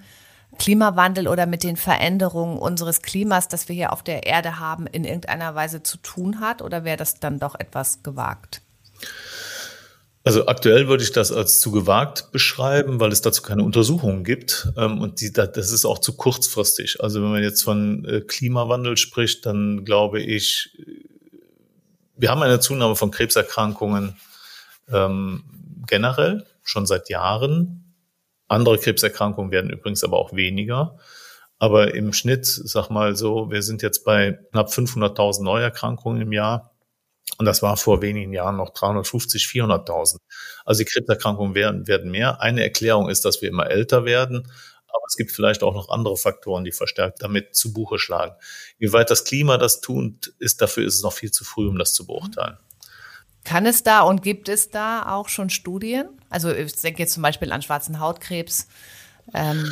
Klimawandel 0.59 1.27
oder 1.27 1.47
mit 1.47 1.63
den 1.63 1.75
Veränderungen 1.75 2.59
unseres 2.59 3.01
Klimas, 3.01 3.47
das 3.47 3.67
wir 3.67 3.73
hier 3.73 3.93
auf 3.93 4.03
der 4.03 4.27
Erde 4.27 4.59
haben, 4.59 4.85
in 4.85 5.05
irgendeiner 5.05 5.55
Weise 5.55 5.81
zu 5.81 5.97
tun 5.97 6.39
hat? 6.39 6.61
Oder 6.61 6.83
wäre 6.83 6.97
das 6.97 7.19
dann 7.19 7.39
doch 7.39 7.59
etwas 7.59 8.03
gewagt? 8.03 8.61
Also 10.29 10.45
aktuell 10.45 10.87
würde 10.87 11.01
ich 11.01 11.11
das 11.11 11.31
als 11.31 11.59
zu 11.59 11.71
gewagt 11.71 12.31
beschreiben, 12.31 12.99
weil 12.99 13.11
es 13.11 13.21
dazu 13.21 13.41
keine 13.41 13.63
Untersuchungen 13.63 14.23
gibt. 14.23 14.67
Ähm, 14.77 15.01
und 15.01 15.21
die, 15.21 15.33
das 15.33 15.71
ist 15.71 15.85
auch 15.85 15.97
zu 15.97 16.15
kurzfristig. 16.17 17.01
Also 17.01 17.23
wenn 17.23 17.31
man 17.31 17.41
jetzt 17.41 17.63
von 17.63 18.05
äh, 18.05 18.21
Klimawandel 18.21 18.95
spricht, 18.95 19.47
dann 19.47 19.85
glaube 19.85 20.21
ich, 20.21 20.77
wir 22.15 22.29
haben 22.29 22.43
eine 22.43 22.59
Zunahme 22.59 22.95
von 22.95 23.09
Krebserkrankungen 23.09 24.17
ähm, 24.91 25.45
generell 25.87 26.45
schon 26.61 26.85
seit 26.85 27.09
Jahren. 27.09 27.95
Andere 28.47 28.77
Krebserkrankungen 28.77 29.49
werden 29.49 29.71
übrigens 29.71 30.03
aber 30.03 30.19
auch 30.19 30.33
weniger. 30.33 30.99
Aber 31.57 31.95
im 31.95 32.13
Schnitt, 32.13 32.45
sag 32.45 32.91
mal 32.91 33.15
so, 33.15 33.49
wir 33.49 33.63
sind 33.63 33.81
jetzt 33.81 34.05
bei 34.05 34.37
knapp 34.51 34.69
500.000 34.69 35.41
Neuerkrankungen 35.41 36.21
im 36.21 36.33
Jahr. 36.33 36.68
Und 37.37 37.45
das 37.45 37.61
war 37.61 37.77
vor 37.77 38.01
wenigen 38.01 38.33
Jahren 38.33 38.57
noch 38.57 38.71
350, 38.71 39.43
400.000. 39.45 40.17
Also 40.65 40.79
die 40.79 40.89
Krebserkrankungen 40.89 41.55
werden, 41.55 41.87
werden 41.87 42.11
mehr. 42.11 42.41
Eine 42.41 42.63
Erklärung 42.63 43.09
ist, 43.09 43.23
dass 43.25 43.41
wir 43.41 43.49
immer 43.49 43.69
älter 43.69 44.05
werden. 44.05 44.51
Aber 44.87 45.03
es 45.07 45.15
gibt 45.15 45.31
vielleicht 45.31 45.63
auch 45.63 45.73
noch 45.73 45.89
andere 45.89 46.17
Faktoren, 46.17 46.63
die 46.63 46.71
verstärkt 46.71 47.21
damit 47.21 47.55
zu 47.55 47.71
Buche 47.71 47.99
schlagen. 47.99 48.35
Wie 48.77 48.91
weit 48.91 49.09
das 49.09 49.23
Klima 49.23 49.57
das 49.57 49.81
tut, 49.81 50.33
ist, 50.39 50.61
dafür 50.61 50.85
ist 50.85 50.95
es 50.95 51.03
noch 51.03 51.13
viel 51.13 51.31
zu 51.31 51.43
früh, 51.45 51.67
um 51.67 51.77
das 51.77 51.93
zu 51.93 52.05
beurteilen. 52.05 52.57
Kann 53.45 53.65
es 53.65 53.83
da 53.83 54.01
und 54.01 54.21
gibt 54.21 54.49
es 54.49 54.69
da 54.69 55.15
auch 55.15 55.29
schon 55.29 55.49
Studien? 55.49 56.09
Also 56.29 56.51
ich 56.51 56.75
denke 56.75 56.99
jetzt 56.99 57.13
zum 57.13 57.23
Beispiel 57.23 57.51
an 57.51 57.61
schwarzen 57.61 57.99
Hautkrebs. 57.99 58.67
Ähm. 59.33 59.71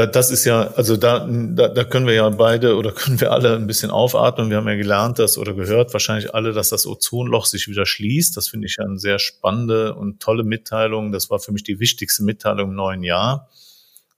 Da, 0.00 0.06
das 0.06 0.30
ist 0.30 0.46
ja, 0.46 0.68
also 0.76 0.96
da, 0.96 1.28
da, 1.28 1.68
da 1.68 1.84
können 1.84 2.06
wir 2.06 2.14
ja 2.14 2.28
beide 2.30 2.76
oder 2.76 2.90
können 2.94 3.20
wir 3.20 3.32
alle 3.32 3.54
ein 3.54 3.66
bisschen 3.66 3.90
aufatmen. 3.90 4.48
Wir 4.48 4.56
haben 4.56 4.66
ja 4.66 4.76
gelernt, 4.76 5.18
dass 5.18 5.36
oder 5.36 5.52
gehört 5.52 5.92
wahrscheinlich 5.92 6.34
alle, 6.34 6.54
dass 6.54 6.70
das 6.70 6.86
Ozonloch 6.86 7.44
sich 7.44 7.68
wieder 7.68 7.84
schließt. 7.84 8.34
Das 8.34 8.48
finde 8.48 8.66
ich 8.66 8.76
ja 8.78 8.86
eine 8.86 8.98
sehr 8.98 9.18
spannende 9.18 9.94
und 9.94 10.18
tolle 10.18 10.42
Mitteilung. 10.42 11.12
Das 11.12 11.28
war 11.28 11.38
für 11.38 11.52
mich 11.52 11.64
die 11.64 11.80
wichtigste 11.80 12.24
Mitteilung 12.24 12.70
im 12.70 12.76
neuen 12.76 13.02
Jahr 13.02 13.50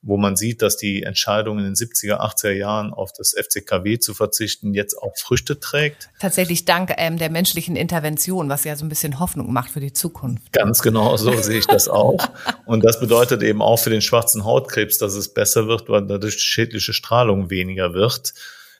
wo 0.03 0.17
man 0.17 0.35
sieht, 0.35 0.61
dass 0.61 0.75
die 0.75 1.03
Entscheidung 1.03 1.59
in 1.59 1.63
den 1.63 1.75
70er, 1.75 2.19
80er 2.19 2.51
Jahren 2.51 2.93
auf 2.93 3.13
das 3.13 3.33
FCKW 3.33 3.99
zu 3.99 4.13
verzichten 4.13 4.73
jetzt 4.73 4.95
auch 4.95 5.17
Früchte 5.17 5.61
trägt. 5.61 6.09
Tatsächlich 6.19 6.65
dank 6.65 6.93
ähm, 6.97 7.17
der 7.17 7.31
menschlichen 7.31 7.77
Intervention, 7.77 8.49
was 8.49 8.65
ja 8.65 8.75
so 8.75 8.85
ein 8.85 8.89
bisschen 8.89 9.19
Hoffnung 9.19 9.53
macht 9.53 9.71
für 9.71 9.79
die 9.79 9.93
Zukunft. 9.93 10.51
Ganz 10.51 10.81
genau, 10.81 11.15
so 11.15 11.33
sehe 11.41 11.57
ich 11.57 11.67
das 11.67 11.87
auch. 11.87 12.17
Und 12.65 12.83
das 12.83 12.99
bedeutet 12.99 13.41
eben 13.43 13.61
auch 13.61 13.77
für 13.77 13.89
den 13.89 14.01
schwarzen 14.01 14.43
Hautkrebs, 14.43 14.97
dass 14.97 15.13
es 15.13 15.33
besser 15.33 15.67
wird, 15.67 15.87
weil 15.87 16.05
dadurch 16.05 16.39
schädliche 16.41 16.91
Strahlung 16.91 17.49
weniger 17.49 17.93
wird. 17.93 18.33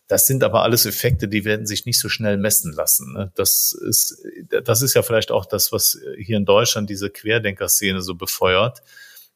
Das 0.10 0.28
sind 0.28 0.44
aber 0.44 0.64
alles 0.64 0.86
Effekte, 0.86 1.30
die 1.30 1.46
werden 1.46 1.66
sich 1.66 1.86
nicht 1.86 2.00
so 2.00 2.10
schnell 2.10 2.36
messen 2.36 2.74
lassen. 2.74 3.14
Ne? 3.14 3.32
Das 3.36 3.72
ist, 3.72 4.22
das 4.66 4.82
ist 4.82 4.94
ja 4.94 5.02
vielleicht 5.02 5.32
auch 5.32 5.46
das, 5.46 5.72
was 5.72 5.98
hier 6.18 6.36
in 6.36 6.44
Deutschland 6.46 6.90
diese 6.90 7.10
Querdenker-Szene 7.10 8.02
so 8.02 8.14
befeuert 8.14 8.82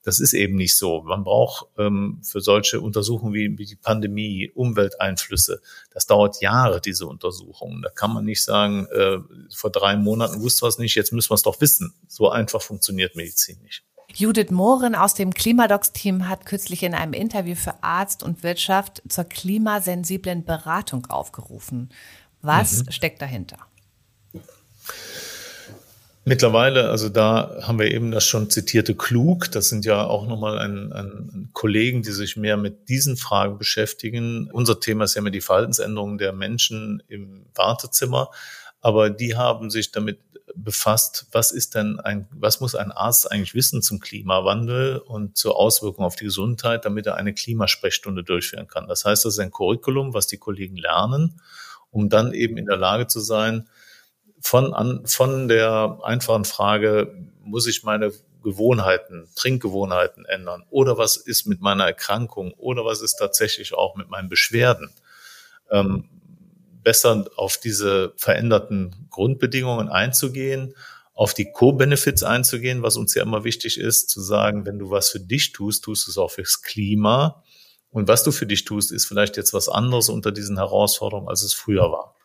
das 0.08 0.22
ist 0.22 0.32
eben 0.32 0.56
nicht 0.56 0.78
so. 0.78 1.02
Man 1.02 1.26
braucht 1.26 1.68
ähm, 1.78 2.22
für 2.24 2.40
solche 2.40 2.80
Untersuchungen 2.80 3.34
wie, 3.34 3.58
wie 3.58 3.66
die 3.66 3.76
Pandemie, 3.76 4.50
Umwelteinflüsse, 4.56 5.62
das 5.94 6.06
dauert 6.06 6.40
Jahre, 6.40 6.80
diese 6.80 7.08
Untersuchungen. 7.08 7.82
Da 7.82 7.90
kann 7.90 8.14
man 8.14 8.24
nicht 8.24 8.42
sagen, 8.42 8.88
äh, 8.88 9.18
vor 9.54 9.70
drei 9.70 9.98
Monaten 9.98 10.42
wussten 10.42 10.64
wir 10.64 10.70
es 10.70 10.78
nicht, 10.78 10.96
jetzt 10.96 11.12
müssen 11.12 11.32
wir 11.32 11.36
es 11.36 11.42
doch 11.42 11.60
wissen. 11.60 11.94
So 12.08 12.30
einfach 12.30 12.62
funktioniert 12.62 13.18
Medizin 13.18 13.62
nicht. 13.64 13.84
Judith 14.16 14.50
Mohren 14.50 14.96
aus 14.96 15.14
dem 15.14 15.34
Klimadocs-Team 15.34 16.30
hat 16.30 16.46
kürzlich 16.46 16.84
in 16.84 16.94
einem 16.94 17.12
Interview 17.12 17.56
für 17.56 17.84
Arzt 17.84 18.24
und 18.24 18.44
Wirtschaft 18.44 19.04
zur 19.10 19.26
klimasensiblen 19.26 20.46
Beratung 20.46 21.08
aufgerufen. 21.08 21.90
Was 22.42 22.86
mhm. 22.86 22.92
steckt 22.92 23.22
dahinter? 23.22 23.58
Mittlerweile, 26.28 26.90
also 26.90 27.08
da 27.08 27.58
haben 27.62 27.80
wir 27.80 27.90
eben 27.90 28.12
das 28.12 28.26
schon 28.26 28.50
zitierte 28.50 28.96
Klug. 28.96 29.50
Das 29.50 29.70
sind 29.70 29.86
ja 29.86 30.06
auch 30.06 30.28
nochmal 30.28 30.60
ein, 30.60 30.92
ein 30.92 31.50
Kollegen, 31.54 32.02
die 32.02 32.12
sich 32.12 32.36
mehr 32.36 32.58
mit 32.58 32.90
diesen 32.90 33.16
Fragen 33.16 33.58
beschäftigen. 33.58 34.50
Unser 34.52 34.82
Thema 34.82 35.06
ist 35.06 35.16
ja 35.16 35.22
immer 35.22 35.30
die 35.30 35.40
Verhaltensänderung 35.40 36.18
der 36.18 36.34
Menschen 36.34 37.02
im 37.08 37.46
Wartezimmer. 37.56 38.30
Aber 38.82 39.10
die 39.10 39.38
haben 39.38 39.70
sich 39.70 39.94
damit 39.94 40.20
befasst, 40.54 41.28
was 41.32 41.54
ist 41.54 41.76
denn 41.76 41.98
ein, 42.02 42.28
was 42.32 42.60
muss 42.60 42.76
ein 42.76 42.92
Arzt 42.92 43.32
eigentlich 43.32 43.56
wissen 43.56 43.82
zum 43.82 44.02
Klimawandel 44.02 44.98
und 44.98 45.38
zur 45.38 45.56
Auswirkung 45.56 46.04
auf 46.04 46.18
die 46.18 46.26
Gesundheit, 46.26 46.84
damit 46.84 47.06
er 47.06 47.16
eine 47.16 47.34
Klimasprechstunde 47.34 48.26
durchführen 48.26 48.68
kann. 48.68 48.90
Das 48.90 49.06
heißt, 49.06 49.24
das 49.24 49.36
ist 49.36 49.40
ein 49.40 49.52
Curriculum, 49.52 50.14
was 50.14 50.28
die 50.28 50.38
Kollegen 50.38 50.76
lernen, 50.76 51.40
um 51.90 52.10
dann 52.10 52.34
eben 52.34 52.58
in 52.58 52.66
der 52.66 52.76
Lage 52.76 53.08
zu 53.08 53.22
sein, 53.22 53.70
von, 54.48 54.74
an, 54.74 55.06
von 55.06 55.50
der 55.50 56.00
einfachen 56.04 56.46
Frage, 56.46 57.13
muss 57.44 57.68
ich 57.68 57.84
meine 57.84 58.13
Gewohnheiten, 58.44 59.27
Trinkgewohnheiten 59.36 60.24
ändern? 60.24 60.63
Oder 60.70 60.98
was 60.98 61.18
ist 61.18 61.48
mit 61.48 61.60
meiner 61.60 61.86
Erkrankung? 61.86 62.54
Oder 62.54 62.86
was 62.86 63.01
ist 63.01 63.18
tatsächlich 63.18 63.74
auch 63.74 63.98
mit 63.98 64.10
meinen 64.10 64.30
Beschwerden? 64.30 64.89
Ähm, 65.70 66.08
besser 66.82 67.25
auf 67.36 67.58
diese 67.58 68.13
veränderten 68.16 69.10
Grundbedingungen 69.10 69.89
einzugehen, 69.89 70.74
auf 71.13 71.34
die 71.34 71.51
Co-Benefits 71.51 72.24
einzugehen, 72.24 72.84
was 72.84 72.96
uns 72.96 73.16
ja 73.16 73.24
immer 73.24 73.44
wichtig 73.44 73.77
ist, 73.77 74.10
zu 74.10 74.22
sagen, 74.22 74.66
wenn 74.66 74.80
du 74.80 74.89
was 74.92 75.10
für 75.10 75.20
dich 75.20 75.51
tust, 75.51 75.84
tust 75.84 76.08
du 76.08 76.12
es 76.12 76.18
auch 76.18 76.32
fürs 76.32 76.62
Klima. 76.62 77.44
Und 77.89 78.08
was 78.08 78.24
du 78.24 78.32
für 78.32 78.46
dich 78.46 78.63
tust, 78.63 78.94
ist 78.94 79.08
vielleicht 79.08 79.36
jetzt 79.36 79.54
was 79.54 79.68
anderes 79.68 80.08
unter 80.08 80.32
diesen 80.32 80.56
Herausforderungen, 80.56 81.27
als 81.27 81.44
es 81.44 81.54
früher 81.54 81.92
war. 81.92 82.17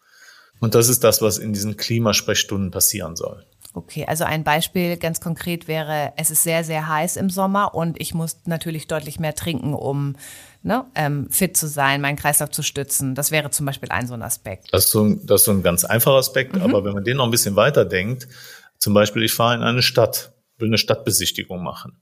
Und 0.63 0.77
das 0.77 0.89
ist 0.89 1.03
das, 1.03 1.21
was 1.21 1.39
in 1.39 1.53
diesen 1.53 1.77
Klimasprechstunden 1.77 2.71
passieren 2.71 3.17
soll. 3.17 3.45
Okay, 3.75 4.05
also 4.07 4.23
ein 4.23 4.45
Beispiel 4.45 4.97
ganz 4.97 5.21
konkret 5.21 5.67
wäre, 5.67 6.13
es 6.17 6.31
ist 6.31 6.45
sehr, 6.45 6.63
sehr 6.63 6.87
heiß 6.87 7.17
im 7.17 7.31
Sommer 7.31 7.75
und 7.75 8.01
ich 8.01 8.15
muss 8.15 8.39
natürlich 8.45 8.87
deutlich 8.87 9.19
mehr 9.19 9.35
trinken, 9.35 9.75
um 9.75 10.15
ne, 10.63 10.85
ähm, 10.95 11.29
fit 11.31 11.57
zu 11.57 11.67
sein, 11.67 12.01
meinen 12.01 12.15
Kreislauf 12.15 12.51
zu 12.51 12.63
stützen. 12.63 13.17
Das 13.17 13.33
wäre 13.33 13.51
zum 13.51 13.67
Beispiel 13.67 13.89
ein 13.89 14.07
so 14.07 14.15
ein 14.15 14.23
Aspekt. 14.23 14.69
Das 14.71 14.85
ist 14.85 14.93
so 14.93 15.03
ein, 15.03 15.27
das 15.27 15.41
ist 15.41 15.47
so 15.47 15.51
ein 15.51 15.65
ganz 15.65 15.85
einfacher 15.85 16.17
Aspekt, 16.17 16.55
mhm. 16.55 16.63
aber 16.63 16.85
wenn 16.85 16.93
man 16.93 17.03
den 17.03 17.17
noch 17.17 17.25
ein 17.25 17.33
bisschen 17.33 17.57
weiter 17.57 17.85
denkt, 17.85 18.29
zum 18.79 18.95
Beispiel, 18.95 19.25
ich 19.25 19.33
fahre 19.33 19.57
in 19.57 19.63
eine 19.63 19.83
Stadt, 19.83 20.33
will 20.59 20.69
eine 20.69 20.79
Stadtbesichtigung 20.79 21.61
machen. 21.61 22.01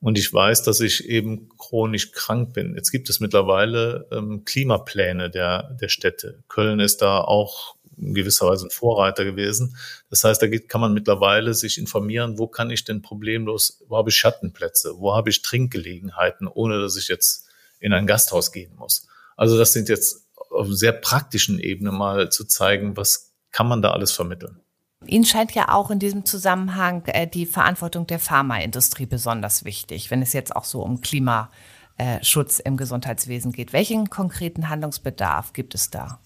Und 0.00 0.18
ich 0.18 0.32
weiß, 0.32 0.64
dass 0.64 0.80
ich 0.80 1.08
eben 1.08 1.48
chronisch 1.56 2.10
krank 2.10 2.52
bin. 2.52 2.74
Jetzt 2.74 2.90
gibt 2.90 3.08
es 3.08 3.20
mittlerweile 3.20 4.08
ähm, 4.12 4.44
Klimapläne 4.44 5.30
der, 5.30 5.76
der 5.80 5.88
Städte. 5.88 6.42
Köln 6.48 6.80
ist 6.80 7.00
da 7.00 7.20
auch 7.20 7.76
in 7.96 8.14
gewisser 8.14 8.46
Weise 8.46 8.66
ein 8.66 8.70
Vorreiter 8.70 9.24
gewesen. 9.24 9.76
Das 10.10 10.24
heißt, 10.24 10.40
da 10.40 10.46
geht, 10.46 10.68
kann 10.68 10.80
man 10.80 10.94
mittlerweile 10.94 11.54
sich 11.54 11.78
informieren, 11.78 12.38
wo 12.38 12.46
kann 12.46 12.70
ich 12.70 12.84
denn 12.84 13.02
problemlos, 13.02 13.82
wo 13.88 13.96
habe 13.96 14.10
ich 14.10 14.16
Schattenplätze, 14.16 14.94
wo 14.98 15.14
habe 15.14 15.30
ich 15.30 15.42
Trinkgelegenheiten, 15.42 16.46
ohne 16.48 16.80
dass 16.80 16.96
ich 16.96 17.08
jetzt 17.08 17.48
in 17.80 17.92
ein 17.92 18.06
Gasthaus 18.06 18.52
gehen 18.52 18.74
muss. 18.76 19.06
Also 19.36 19.58
das 19.58 19.72
sind 19.72 19.88
jetzt 19.88 20.26
auf 20.50 20.68
sehr 20.70 20.92
praktischen 20.92 21.58
Ebene 21.58 21.92
mal 21.92 22.30
zu 22.30 22.44
zeigen, 22.44 22.96
was 22.96 23.32
kann 23.50 23.68
man 23.68 23.82
da 23.82 23.90
alles 23.90 24.12
vermitteln. 24.12 24.60
Ihnen 25.06 25.24
scheint 25.24 25.52
ja 25.52 25.68
auch 25.68 25.90
in 25.90 25.98
diesem 25.98 26.24
Zusammenhang 26.24 27.04
äh, 27.06 27.26
die 27.26 27.46
Verantwortung 27.46 28.06
der 28.06 28.18
Pharmaindustrie 28.18 29.06
besonders 29.06 29.64
wichtig, 29.64 30.10
wenn 30.10 30.22
es 30.22 30.32
jetzt 30.32 30.54
auch 30.56 30.64
so 30.64 30.82
um 30.82 31.00
Klimaschutz 31.02 32.58
im 32.58 32.76
Gesundheitswesen 32.76 33.52
geht. 33.52 33.72
Welchen 33.72 34.08
konkreten 34.08 34.68
Handlungsbedarf 34.68 35.52
gibt 35.52 35.74
es 35.74 35.90
da? 35.90 36.20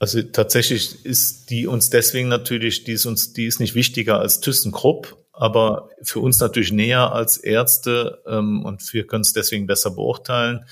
Also 0.00 0.22
tatsächlich 0.22 1.04
ist 1.04 1.50
die 1.50 1.66
uns 1.66 1.90
deswegen 1.90 2.28
natürlich, 2.28 2.84
die 2.84 2.92
ist 2.92 3.04
uns, 3.04 3.34
die 3.34 3.44
ist 3.44 3.60
nicht 3.60 3.74
wichtiger 3.74 4.18
als 4.18 4.40
ThyssenKrupp, 4.40 5.18
aber 5.34 5.90
für 6.02 6.20
uns 6.20 6.40
natürlich 6.40 6.72
näher 6.72 7.12
als 7.12 7.36
Ärzte 7.36 8.22
ähm, 8.26 8.64
und 8.64 8.94
wir 8.94 9.06
können 9.06 9.20
es 9.20 9.34
deswegen 9.34 9.66
besser 9.66 9.90
beurteilen. 9.90 10.64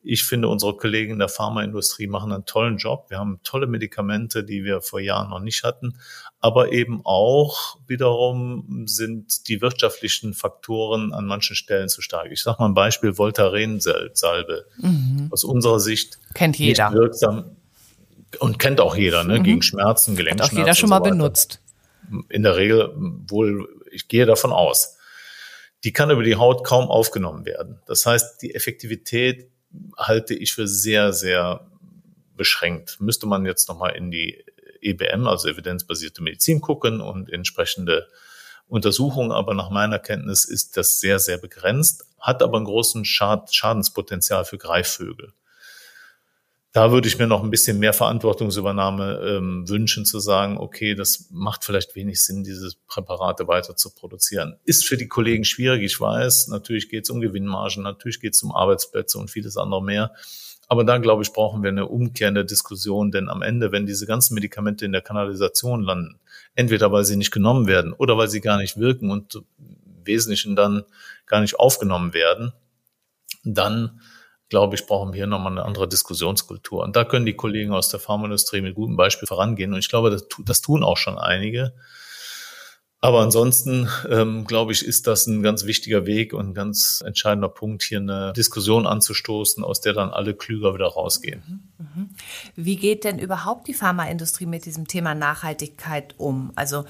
Ich 0.00 0.22
finde, 0.22 0.46
unsere 0.46 0.76
Kollegen 0.76 1.14
in 1.14 1.18
der 1.18 1.28
Pharmaindustrie 1.28 2.06
machen 2.06 2.30
einen 2.30 2.44
tollen 2.44 2.76
Job. 2.76 3.06
Wir 3.08 3.18
haben 3.18 3.40
tolle 3.42 3.66
Medikamente, 3.66 4.44
die 4.44 4.62
wir 4.62 4.80
vor 4.80 5.00
Jahren 5.00 5.30
noch 5.30 5.40
nicht 5.40 5.64
hatten. 5.64 5.98
Aber 6.38 6.70
eben 6.70 7.00
auch 7.04 7.78
wiederum 7.88 8.84
sind 8.86 9.48
die 9.48 9.60
wirtschaftlichen 9.60 10.34
Faktoren 10.34 11.12
an 11.12 11.26
manchen 11.26 11.56
Stellen 11.56 11.88
zu 11.88 12.00
stark. 12.00 12.28
Ich 12.30 12.44
sage 12.44 12.58
mal 12.60 12.68
ein 12.68 12.74
Beispiel 12.74 13.18
Voltaren-Salbe. 13.18 14.66
Mhm. 14.78 15.28
Aus 15.32 15.42
unserer 15.42 15.80
Sicht 15.80 16.20
kennt 16.34 16.56
jeder. 16.60 16.92
wirksam 16.92 17.56
und 18.38 18.58
kennt 18.58 18.80
auch 18.80 18.96
jeder, 18.96 19.24
ne? 19.24 19.38
Mhm. 19.38 19.44
gegen 19.44 19.62
Schmerzen, 19.62 20.16
Gelenkschmerzen. 20.16 20.56
Hat 20.56 20.62
auch 20.62 20.66
jeder 20.66 20.74
schon 20.74 20.90
mal 20.90 20.98
so 20.98 21.10
benutzt. 21.10 21.60
In 22.28 22.42
der 22.42 22.56
Regel 22.56 22.92
wohl, 22.96 23.68
ich 23.90 24.08
gehe 24.08 24.26
davon 24.26 24.52
aus. 24.52 24.96
Die 25.84 25.92
kann 25.92 26.10
über 26.10 26.22
die 26.22 26.36
Haut 26.36 26.64
kaum 26.64 26.88
aufgenommen 26.88 27.44
werden. 27.44 27.80
Das 27.86 28.04
heißt, 28.04 28.42
die 28.42 28.54
Effektivität 28.54 29.50
halte 29.96 30.34
ich 30.34 30.52
für 30.52 30.66
sehr, 30.66 31.12
sehr 31.12 31.66
beschränkt. 32.36 33.00
Müsste 33.00 33.26
man 33.26 33.44
jetzt 33.44 33.68
nochmal 33.68 33.94
in 33.94 34.10
die 34.10 34.44
EBM, 34.80 35.26
also 35.26 35.48
evidenzbasierte 35.48 36.22
Medizin, 36.22 36.60
gucken 36.60 37.00
und 37.00 37.30
entsprechende 37.30 38.08
Untersuchungen. 38.66 39.32
Aber 39.32 39.54
nach 39.54 39.70
meiner 39.70 39.98
Kenntnis 39.98 40.44
ist 40.44 40.76
das 40.76 41.00
sehr, 41.00 41.18
sehr 41.18 41.38
begrenzt, 41.38 42.06
hat 42.18 42.42
aber 42.42 42.56
einen 42.56 42.66
großen 42.66 43.04
Schad 43.04 43.54
Schadenspotenzial 43.54 44.44
für 44.44 44.58
Greifvögel. 44.58 45.32
Da 46.72 46.92
würde 46.92 47.08
ich 47.08 47.18
mir 47.18 47.26
noch 47.26 47.42
ein 47.42 47.50
bisschen 47.50 47.78
mehr 47.78 47.94
Verantwortungsübernahme 47.94 49.20
ähm, 49.24 49.68
wünschen, 49.68 50.04
zu 50.04 50.20
sagen, 50.20 50.58
okay, 50.58 50.94
das 50.94 51.28
macht 51.30 51.64
vielleicht 51.64 51.96
wenig 51.96 52.22
Sinn, 52.22 52.44
diese 52.44 52.70
Präparate 52.86 53.48
weiter 53.48 53.74
zu 53.74 53.94
produzieren. 53.94 54.58
Ist 54.64 54.86
für 54.86 54.98
die 54.98 55.08
Kollegen 55.08 55.44
schwierig, 55.44 55.82
ich 55.82 55.98
weiß. 55.98 56.48
Natürlich 56.48 56.90
geht 56.90 57.04
es 57.04 57.10
um 57.10 57.20
Gewinnmargen, 57.20 57.82
natürlich 57.82 58.20
geht 58.20 58.34
es 58.34 58.42
um 58.42 58.54
Arbeitsplätze 58.54 59.18
und 59.18 59.30
vieles 59.30 59.56
andere 59.56 59.82
mehr. 59.82 60.12
Aber 60.68 60.84
da, 60.84 60.98
glaube 60.98 61.22
ich, 61.22 61.32
brauchen 61.32 61.62
wir 61.62 61.70
eine 61.70 61.86
umkehrende 61.86 62.44
Diskussion, 62.44 63.10
denn 63.10 63.30
am 63.30 63.40
Ende, 63.40 63.72
wenn 63.72 63.86
diese 63.86 64.06
ganzen 64.06 64.34
Medikamente 64.34 64.84
in 64.84 64.92
der 64.92 65.00
Kanalisation 65.00 65.82
landen, 65.82 66.20
entweder 66.54 66.92
weil 66.92 67.06
sie 67.06 67.16
nicht 67.16 67.30
genommen 67.30 67.66
werden 67.66 67.94
oder 67.94 68.18
weil 68.18 68.28
sie 68.28 68.42
gar 68.42 68.58
nicht 68.58 68.76
wirken 68.76 69.10
und 69.10 69.36
im 69.36 70.04
Wesentlichen 70.04 70.54
dann 70.54 70.84
gar 71.24 71.40
nicht 71.40 71.58
aufgenommen 71.58 72.12
werden, 72.12 72.52
dann 73.44 74.02
glaube 74.48 74.74
ich, 74.74 74.86
brauchen 74.86 75.12
wir 75.12 75.18
hier 75.18 75.26
nochmal 75.26 75.52
eine 75.52 75.64
andere 75.64 75.88
Diskussionskultur. 75.88 76.82
Und 76.82 76.96
da 76.96 77.04
können 77.04 77.26
die 77.26 77.34
Kollegen 77.34 77.72
aus 77.72 77.88
der 77.88 78.00
Pharmaindustrie 78.00 78.60
mit 78.60 78.74
gutem 78.74 78.96
Beispiel 78.96 79.26
vorangehen. 79.26 79.72
Und 79.72 79.78
ich 79.78 79.88
glaube, 79.88 80.10
das, 80.10 80.26
das 80.44 80.60
tun 80.60 80.82
auch 80.82 80.96
schon 80.96 81.18
einige. 81.18 81.74
Aber 83.00 83.20
ansonsten, 83.20 83.88
ähm, 84.10 84.44
glaube 84.44 84.72
ich, 84.72 84.84
ist 84.84 85.06
das 85.06 85.26
ein 85.28 85.42
ganz 85.42 85.66
wichtiger 85.66 86.04
Weg 86.04 86.32
und 86.32 86.48
ein 86.48 86.54
ganz 86.54 87.00
entscheidender 87.06 87.48
Punkt, 87.48 87.84
hier 87.84 87.98
eine 87.98 88.32
Diskussion 88.32 88.88
anzustoßen, 88.88 89.62
aus 89.62 89.80
der 89.80 89.92
dann 89.92 90.10
alle 90.10 90.34
klüger 90.34 90.74
wieder 90.74 90.86
rausgehen. 90.86 91.70
Mhm, 91.78 91.86
mhm. 92.02 92.10
Wie 92.56 92.76
geht 92.76 93.04
denn 93.04 93.20
überhaupt 93.20 93.68
die 93.68 93.74
Pharmaindustrie 93.74 94.46
mit 94.46 94.64
diesem 94.64 94.88
Thema 94.88 95.14
Nachhaltigkeit 95.14 96.16
um? 96.18 96.50
Also 96.56 96.86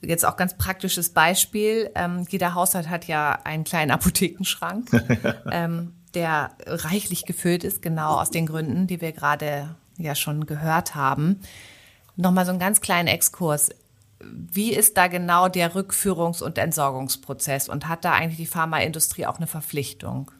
jetzt 0.00 0.24
auch 0.24 0.38
ganz 0.38 0.56
praktisches 0.56 1.10
Beispiel. 1.10 1.90
Ähm, 1.94 2.24
jeder 2.30 2.54
Haushalt 2.54 2.88
hat 2.88 3.06
ja 3.06 3.32
einen 3.44 3.64
kleinen 3.64 3.90
Apothekenschrank. 3.90 4.88
ähm, 5.52 5.92
der 6.14 6.52
reichlich 6.66 7.24
gefüllt 7.24 7.64
ist, 7.64 7.82
genau 7.82 8.20
aus 8.20 8.30
den 8.30 8.46
Gründen, 8.46 8.86
die 8.86 9.00
wir 9.00 9.12
gerade 9.12 9.74
ja 9.98 10.14
schon 10.14 10.46
gehört 10.46 10.94
haben. 10.94 11.40
Nochmal 12.16 12.44
so 12.44 12.50
einen 12.50 12.60
ganz 12.60 12.80
kleinen 12.80 13.08
Exkurs. 13.08 13.70
Wie 14.22 14.72
ist 14.72 14.96
da 14.96 15.06
genau 15.06 15.48
der 15.48 15.74
Rückführungs- 15.74 16.42
und 16.42 16.58
Entsorgungsprozess 16.58 17.68
und 17.68 17.88
hat 17.88 18.04
da 18.04 18.12
eigentlich 18.12 18.36
die 18.36 18.46
Pharmaindustrie 18.46 19.26
auch 19.26 19.36
eine 19.36 19.46
Verpflichtung? 19.46 20.30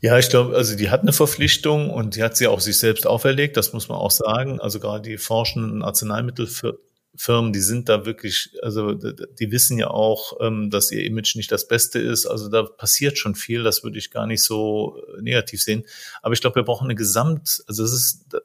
Ja, 0.00 0.18
ich 0.18 0.30
glaube, 0.30 0.56
also 0.56 0.76
die 0.76 0.88
hat 0.88 1.02
eine 1.02 1.12
Verpflichtung 1.12 1.90
und 1.90 2.16
die 2.16 2.22
hat 2.22 2.36
sie 2.36 2.46
auch 2.46 2.60
sich 2.60 2.78
selbst 2.78 3.06
auferlegt, 3.06 3.58
das 3.58 3.74
muss 3.74 3.88
man 3.88 3.98
auch 3.98 4.10
sagen. 4.10 4.58
Also 4.60 4.80
gerade 4.80 5.02
die 5.02 5.18
forschenden 5.18 5.82
Arzneimittelfirmen 5.82 6.80
Firmen, 7.16 7.52
die 7.52 7.60
sind 7.60 7.88
da 7.88 8.06
wirklich, 8.06 8.56
also 8.62 8.94
die 8.94 9.50
wissen 9.50 9.78
ja 9.78 9.88
auch, 9.88 10.38
ähm, 10.40 10.70
dass 10.70 10.92
ihr 10.92 11.04
Image 11.04 11.36
nicht 11.36 11.50
das 11.50 11.66
Beste 11.66 11.98
ist. 11.98 12.26
Also 12.26 12.48
da 12.48 12.62
passiert 12.62 13.18
schon 13.18 13.34
viel, 13.34 13.62
das 13.62 13.82
würde 13.82 13.98
ich 13.98 14.10
gar 14.10 14.26
nicht 14.26 14.44
so 14.44 15.02
äh, 15.18 15.22
negativ 15.22 15.62
sehen. 15.62 15.84
Aber 16.22 16.34
ich 16.34 16.40
glaube, 16.40 16.56
wir 16.56 16.62
brauchen 16.62 16.84
eine 16.84 16.94
Gesamt, 16.94 17.62
also 17.66 17.84
es 17.84 17.92
ist, 17.92 18.36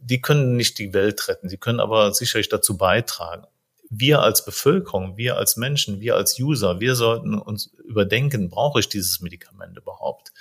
die 0.00 0.20
können 0.20 0.56
nicht 0.56 0.78
die 0.78 0.92
Welt 0.92 1.28
retten, 1.28 1.48
die 1.48 1.56
können 1.56 1.80
aber 1.80 2.12
sicherlich 2.12 2.48
dazu 2.48 2.76
beitragen. 2.76 3.46
Wir 3.90 4.20
als 4.20 4.44
Bevölkerung, 4.44 5.16
wir 5.16 5.36
als 5.36 5.56
Menschen, 5.56 6.00
wir 6.00 6.16
als 6.16 6.38
User, 6.38 6.80
wir 6.80 6.94
sollten 6.94 7.34
uns 7.34 7.72
überdenken, 7.84 8.50
brauche 8.50 8.80
ich 8.80 8.88
dieses 8.88 9.20
Medikament 9.20 9.78
überhaupt? 9.78 10.32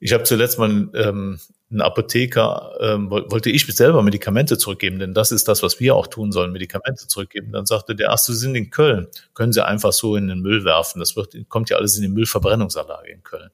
Ich 0.00 0.12
habe 0.12 0.22
zuletzt 0.22 0.58
mal 0.58 0.88
ähm, 0.94 1.40
ein 1.70 1.82
Apotheker, 1.82 2.72
ähm, 2.80 3.10
wollte 3.10 3.50
ich 3.50 3.66
selber 3.66 4.02
Medikamente 4.02 4.56
zurückgeben, 4.56 4.98
denn 4.98 5.12
das 5.12 5.32
ist 5.32 5.48
das, 5.48 5.62
was 5.62 5.80
wir 5.80 5.94
auch 5.94 6.06
tun 6.06 6.32
sollen, 6.32 6.50
Medikamente 6.50 7.06
zurückgeben. 7.06 7.52
Dann 7.52 7.66
sagte 7.66 7.94
der, 7.94 8.10
ach, 8.10 8.18
Sie 8.18 8.34
sind 8.34 8.54
in 8.54 8.70
Köln, 8.70 9.08
können 9.34 9.52
Sie 9.52 9.64
einfach 9.64 9.92
so 9.92 10.16
in 10.16 10.28
den 10.28 10.40
Müll 10.40 10.64
werfen. 10.64 10.98
Das 10.98 11.14
wird, 11.14 11.36
kommt 11.48 11.68
ja 11.68 11.76
alles 11.76 11.96
in 11.96 12.02
die 12.02 12.08
Müllverbrennungsanlage 12.08 13.10
in 13.10 13.22
Köln. 13.22 13.50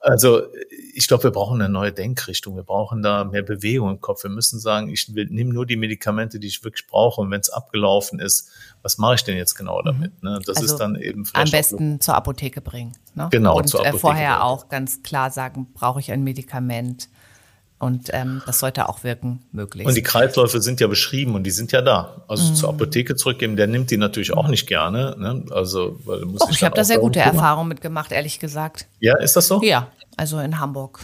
Also 0.00 0.42
ich 0.94 1.08
glaube, 1.08 1.24
wir 1.24 1.30
brauchen 1.32 1.60
eine 1.60 1.72
neue 1.72 1.92
Denkrichtung. 1.92 2.54
Wir 2.54 2.62
brauchen 2.62 3.02
da 3.02 3.24
mehr 3.24 3.42
Bewegung 3.42 3.90
im 3.90 4.00
Kopf. 4.00 4.22
Wir 4.22 4.30
müssen 4.30 4.60
sagen, 4.60 4.88
ich 4.88 5.08
nehme 5.08 5.52
nur 5.52 5.66
die 5.66 5.76
Medikamente, 5.76 6.38
die 6.38 6.46
ich 6.46 6.62
wirklich 6.62 6.86
brauche. 6.86 7.20
Und 7.20 7.32
wenn 7.32 7.40
es 7.40 7.50
abgelaufen 7.50 8.20
ist, 8.20 8.50
was 8.82 8.98
mache 8.98 9.16
ich 9.16 9.24
denn 9.24 9.36
jetzt 9.36 9.56
genau 9.56 9.82
damit? 9.82 10.22
Ne? 10.22 10.38
Das 10.46 10.58
also 10.58 10.72
ist 10.72 10.78
dann 10.78 10.94
eben 10.94 11.24
am 11.32 11.50
besten 11.50 12.00
zur 12.00 12.14
Apotheke 12.14 12.60
bringen. 12.60 12.92
Ne? 13.14 13.28
Genau. 13.32 13.56
Und 13.56 13.68
zur 13.68 13.80
äh, 13.80 13.88
Apotheke 13.88 14.00
vorher 14.00 14.30
bringen. 14.36 14.42
auch 14.42 14.68
ganz 14.68 15.02
klar 15.02 15.32
sagen, 15.32 15.72
brauche 15.74 15.98
ich 15.98 16.12
ein 16.12 16.22
Medikament? 16.22 17.08
Und 17.78 18.10
ähm, 18.12 18.42
das 18.44 18.58
sollte 18.58 18.88
auch 18.88 19.04
wirken 19.04 19.44
möglich. 19.52 19.86
Und 19.86 19.94
die 19.94 20.02
Kreisläufe 20.02 20.60
sind 20.60 20.80
ja 20.80 20.88
beschrieben 20.88 21.36
und 21.36 21.44
die 21.44 21.52
sind 21.52 21.70
ja 21.70 21.80
da. 21.80 22.24
Also 22.26 22.50
mhm. 22.50 22.54
zur 22.56 22.68
Apotheke 22.70 23.14
zurückgeben, 23.14 23.56
der 23.56 23.68
nimmt 23.68 23.92
die 23.92 23.96
natürlich 23.96 24.32
auch 24.32 24.48
nicht 24.48 24.66
gerne. 24.66 25.14
Ne? 25.16 25.44
Also 25.50 26.00
weil 26.04 26.22
muss 26.22 26.42
Och, 26.42 26.50
ich 26.50 26.64
habe 26.64 26.74
da 26.74 26.82
sehr 26.82 26.98
gute 26.98 27.20
Erfahrungen 27.20 27.68
mitgemacht, 27.68 28.10
ehrlich 28.10 28.40
gesagt. 28.40 28.86
Ja, 28.98 29.16
ist 29.18 29.36
das 29.36 29.46
so? 29.46 29.62
Ja, 29.62 29.92
also 30.16 30.40
in 30.40 30.58
Hamburg. 30.58 31.00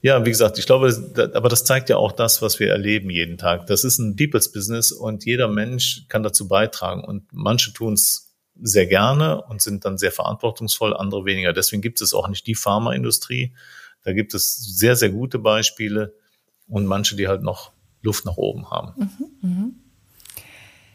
Ja, 0.00 0.24
wie 0.24 0.30
gesagt, 0.30 0.58
ich 0.58 0.66
glaube, 0.66 0.92
aber 1.34 1.48
das 1.48 1.64
zeigt 1.64 1.88
ja 1.88 1.96
auch 1.96 2.12
das, 2.12 2.42
was 2.42 2.58
wir 2.58 2.70
erleben 2.70 3.10
jeden 3.10 3.38
Tag. 3.38 3.66
Das 3.66 3.84
ist 3.84 3.98
ein 3.98 4.16
People's 4.16 4.50
Business 4.50 4.90
und 4.92 5.24
jeder 5.24 5.48
Mensch 5.48 6.04
kann 6.08 6.22
dazu 6.22 6.48
beitragen. 6.48 7.04
Und 7.04 7.24
manche 7.32 7.72
tun 7.72 7.94
es 7.94 8.32
sehr 8.60 8.86
gerne 8.86 9.42
und 9.42 9.62
sind 9.62 9.84
dann 9.84 9.98
sehr 9.98 10.12
verantwortungsvoll, 10.12 10.94
andere 10.96 11.24
weniger. 11.24 11.52
Deswegen 11.52 11.82
gibt 11.82 12.00
es 12.00 12.14
auch 12.14 12.28
nicht 12.28 12.46
die 12.46 12.54
Pharmaindustrie, 12.54 13.54
da 14.04 14.12
gibt 14.12 14.34
es 14.34 14.56
sehr, 14.56 14.96
sehr 14.96 15.10
gute 15.10 15.38
Beispiele 15.38 16.14
und 16.68 16.86
manche, 16.86 17.16
die 17.16 17.28
halt 17.28 17.42
noch 17.42 17.72
Luft 18.02 18.24
nach 18.24 18.36
oben 18.36 18.70
haben. 18.70 18.92
Mhm, 18.96 19.48
mh. 19.48 19.70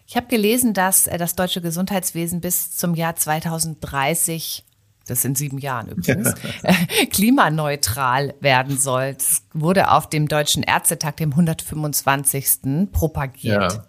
Ich 0.05 0.15
habe 0.15 0.27
gelesen, 0.27 0.73
dass 0.73 1.07
äh, 1.07 1.17
das 1.17 1.35
deutsche 1.35 1.61
Gesundheitswesen 1.61 2.39
bis 2.39 2.71
zum 2.71 2.95
Jahr 2.95 3.15
2030 3.15 4.63
das 5.07 5.21
sind 5.21 5.37
sieben 5.37 5.57
Jahren 5.57 5.87
übrigens, 5.87 6.33
klimaneutral 7.11 8.35
werden 8.41 8.77
soll. 8.77 9.13
Das 9.13 9.43
wurde 9.53 9.91
auf 9.91 10.09
dem 10.09 10.27
Deutschen 10.27 10.63
Ärztetag, 10.63 11.15
dem 11.15 11.31
125. 11.31 12.89
propagiert. 12.91 13.73
Ja. 13.73 13.85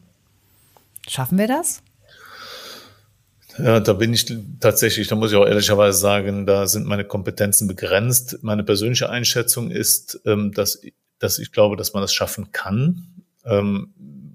Schaffen 1.08 1.38
wir 1.38 1.48
das? 1.48 1.82
Ja, 3.58 3.80
da 3.80 3.92
bin 3.92 4.12
ich 4.12 4.32
tatsächlich, 4.60 5.08
da 5.08 5.16
muss 5.16 5.32
ich 5.32 5.36
auch 5.36 5.46
ehrlicherweise 5.46 5.98
sagen, 5.98 6.46
da 6.46 6.66
sind 6.66 6.86
meine 6.86 7.04
Kompetenzen 7.04 7.66
begrenzt. 7.66 8.38
Meine 8.42 8.62
persönliche 8.62 9.10
Einschätzung 9.10 9.70
ist, 9.70 10.20
ähm, 10.24 10.52
dass, 10.52 10.80
dass 11.18 11.38
ich 11.38 11.50
glaube, 11.50 11.76
dass 11.76 11.92
man 11.92 12.02
das 12.02 12.14
schaffen 12.14 12.52
kann. 12.52 13.24
Ähm, 13.44 13.92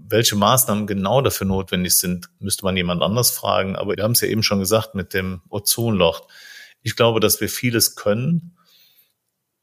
welche 0.08 0.36
Maßnahmen 0.36 0.88
genau 0.88 1.22
dafür 1.22 1.48
notwendig 1.48 1.98
sind, 1.98 2.30
müsste 2.40 2.66
man 2.66 2.76
jemand 2.76 3.02
anders 3.02 3.32
fragen. 3.32 3.76
Aber 3.76 3.96
wir 3.96 4.04
haben 4.04 4.12
es 4.12 4.22
ja 4.22 4.28
eben 4.28 4.44
schon 4.44 4.60
gesagt 4.60 4.94
mit 4.94 5.14
dem 5.14 5.42
Ozonloch. 5.50 6.28
Ich 6.82 6.96
glaube, 6.96 7.20
dass 7.20 7.40
wir 7.40 7.50
vieles 7.50 7.96
können. 7.96 8.56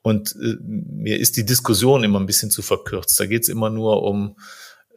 Und 0.03 0.35
äh, 0.41 0.57
mir 0.63 1.19
ist 1.19 1.37
die 1.37 1.45
Diskussion 1.45 2.03
immer 2.03 2.19
ein 2.19 2.27
bisschen 2.27 2.51
zu 2.51 2.63
verkürzt. 2.63 3.21
Da 3.21 3.27
geht 3.27 3.43
es 3.43 3.49
immer 3.49 3.69
nur 3.69 4.03
um 4.03 4.37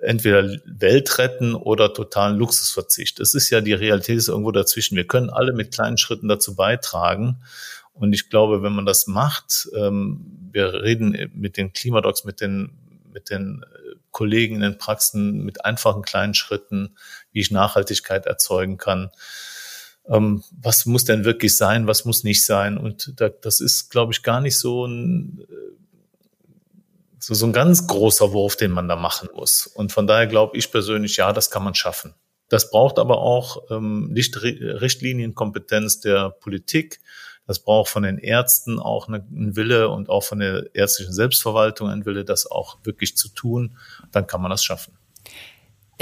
entweder 0.03 0.43
Welt 0.65 1.17
retten 1.17 1.55
oder 1.55 1.93
totalen 1.93 2.37
Luxusverzicht. 2.37 3.19
Es 3.19 3.33
ist 3.33 3.49
ja 3.49 3.61
die 3.61 3.73
Realität 3.73 4.17
ist 4.17 4.27
irgendwo 4.27 4.51
dazwischen. 4.51 4.95
Wir 4.95 5.07
können 5.07 5.29
alle 5.29 5.53
mit 5.53 5.73
kleinen 5.73 5.97
Schritten 5.97 6.27
dazu 6.27 6.55
beitragen. 6.55 7.37
Und 7.93 8.13
ich 8.13 8.29
glaube, 8.29 8.63
wenn 8.63 8.73
man 8.73 8.85
das 8.85 9.07
macht, 9.07 9.69
ähm, 9.75 10.49
wir 10.51 10.73
reden 10.73 11.31
mit 11.33 11.57
den 11.57 11.73
Klimadocs, 11.73 12.25
mit 12.25 12.41
den, 12.41 12.71
mit 13.11 13.29
den 13.29 13.63
äh, 13.63 13.95
Kollegen 14.11 14.55
in 14.55 14.61
den 14.61 14.77
Praxen, 14.77 15.43
mit 15.43 15.63
einfachen 15.63 16.01
kleinen 16.01 16.33
Schritten, 16.33 16.95
wie 17.31 17.41
ich 17.41 17.51
Nachhaltigkeit 17.51 18.25
erzeugen 18.25 18.77
kann. 18.77 19.11
Ähm, 20.07 20.43
was 20.51 20.85
muss 20.85 21.05
denn 21.05 21.23
wirklich 21.23 21.55
sein, 21.55 21.87
was 21.87 22.03
muss 22.03 22.23
nicht 22.23 22.45
sein? 22.45 22.77
Und 22.77 23.13
da, 23.21 23.29
das 23.29 23.61
ist, 23.61 23.89
glaube 23.89 24.11
ich, 24.11 24.23
gar 24.23 24.41
nicht 24.41 24.57
so 24.57 24.85
ein 24.85 25.41
äh, 25.41 25.82
so, 27.23 27.33
so 27.33 27.45
ein 27.45 27.53
ganz 27.53 27.87
großer 27.87 28.33
Wurf, 28.33 28.57
den 28.57 28.71
man 28.71 28.89
da 28.89 28.97
machen 28.97 29.29
muss. 29.33 29.65
Und 29.65 29.93
von 29.93 30.07
daher 30.07 30.27
glaube 30.27 30.57
ich 30.57 30.69
persönlich, 30.71 31.15
ja, 31.15 31.31
das 31.31 31.49
kann 31.49 31.63
man 31.63 31.73
schaffen. 31.73 32.15
Das 32.49 32.69
braucht 32.69 32.99
aber 32.99 33.19
auch 33.19 33.63
ähm, 33.71 34.13
Richtlinienkompetenz 34.13 36.01
der 36.01 36.31
Politik, 36.31 36.99
Das 37.47 37.63
braucht 37.63 37.89
von 37.89 38.03
den 38.03 38.17
Ärzten 38.17 38.77
auch 38.77 39.07
einen 39.07 39.55
Wille 39.55 39.87
und 39.87 40.09
auch 40.09 40.23
von 40.23 40.39
der 40.39 40.75
ärztlichen 40.75 41.13
Selbstverwaltung 41.13 41.87
ein 41.87 42.05
Wille, 42.05 42.25
das 42.25 42.45
auch 42.45 42.79
wirklich 42.83 43.15
zu 43.15 43.29
tun. 43.29 43.77
Dann 44.11 44.27
kann 44.27 44.41
man 44.41 44.51
das 44.51 44.61
schaffen. 44.61 44.97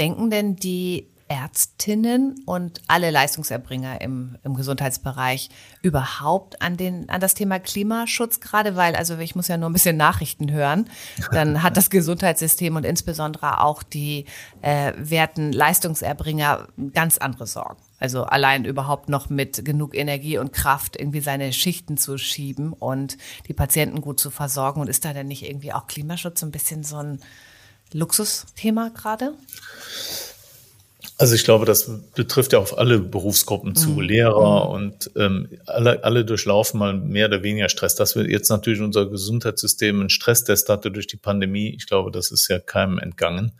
Denken 0.00 0.28
denn 0.28 0.56
die 0.56 1.11
Ärztinnen 1.32 2.42
und 2.44 2.82
alle 2.88 3.10
Leistungserbringer 3.10 4.02
im, 4.02 4.36
im 4.44 4.52
Gesundheitsbereich 4.52 5.48
überhaupt 5.80 6.60
an, 6.60 6.76
den, 6.76 7.08
an 7.08 7.22
das 7.22 7.32
Thema 7.32 7.58
Klimaschutz 7.58 8.40
gerade, 8.40 8.76
weil 8.76 8.94
also 8.94 9.16
ich 9.16 9.34
muss 9.34 9.48
ja 9.48 9.56
nur 9.56 9.70
ein 9.70 9.72
bisschen 9.72 9.96
Nachrichten 9.96 10.52
hören, 10.52 10.90
dann 11.30 11.62
hat 11.62 11.78
das 11.78 11.88
Gesundheitssystem 11.88 12.76
und 12.76 12.84
insbesondere 12.84 13.62
auch 13.62 13.82
die 13.82 14.26
äh, 14.60 14.92
werten 14.98 15.52
Leistungserbringer 15.52 16.68
ganz 16.92 17.16
andere 17.16 17.46
Sorgen. 17.46 17.80
Also 17.98 18.24
allein 18.24 18.66
überhaupt 18.66 19.08
noch 19.08 19.30
mit 19.30 19.64
genug 19.64 19.96
Energie 19.96 20.36
und 20.36 20.52
Kraft 20.52 20.96
irgendwie 20.96 21.20
seine 21.20 21.50
Schichten 21.54 21.96
zu 21.96 22.18
schieben 22.18 22.74
und 22.74 23.16
die 23.48 23.54
Patienten 23.54 24.02
gut 24.02 24.20
zu 24.20 24.30
versorgen. 24.30 24.82
Und 24.82 24.88
ist 24.88 25.04
da 25.06 25.14
denn 25.14 25.28
nicht 25.28 25.48
irgendwie 25.48 25.72
auch 25.72 25.86
Klimaschutz 25.86 26.40
so 26.40 26.46
ein 26.46 26.50
bisschen 26.50 26.82
so 26.82 26.96
ein 26.96 27.20
Luxusthema 27.92 28.90
gerade? 28.90 29.34
Also 31.18 31.34
ich 31.34 31.44
glaube, 31.44 31.66
das 31.66 31.88
betrifft 32.14 32.52
ja 32.52 32.58
auf 32.58 32.76
alle 32.76 32.98
Berufsgruppen 32.98 33.76
zu, 33.76 33.90
mhm. 33.90 34.00
Lehrer 34.00 34.64
mhm. 34.64 34.70
und 34.72 35.10
ähm, 35.16 35.48
alle, 35.66 36.02
alle 36.04 36.24
durchlaufen 36.24 36.80
mal 36.80 36.94
mehr 36.94 37.28
oder 37.28 37.42
weniger 37.42 37.68
Stress. 37.68 37.94
Dass 37.94 38.16
wir 38.16 38.28
jetzt 38.28 38.48
natürlich 38.48 38.80
unser 38.80 39.06
Gesundheitssystem 39.06 40.00
einen 40.00 40.10
Stresstest 40.10 40.68
hatte 40.68 40.90
durch 40.90 41.06
die 41.06 41.16
Pandemie, 41.16 41.74
ich 41.76 41.86
glaube, 41.86 42.10
das 42.10 42.30
ist 42.30 42.48
ja 42.48 42.58
keinem 42.58 42.98
entgangen. 42.98 43.52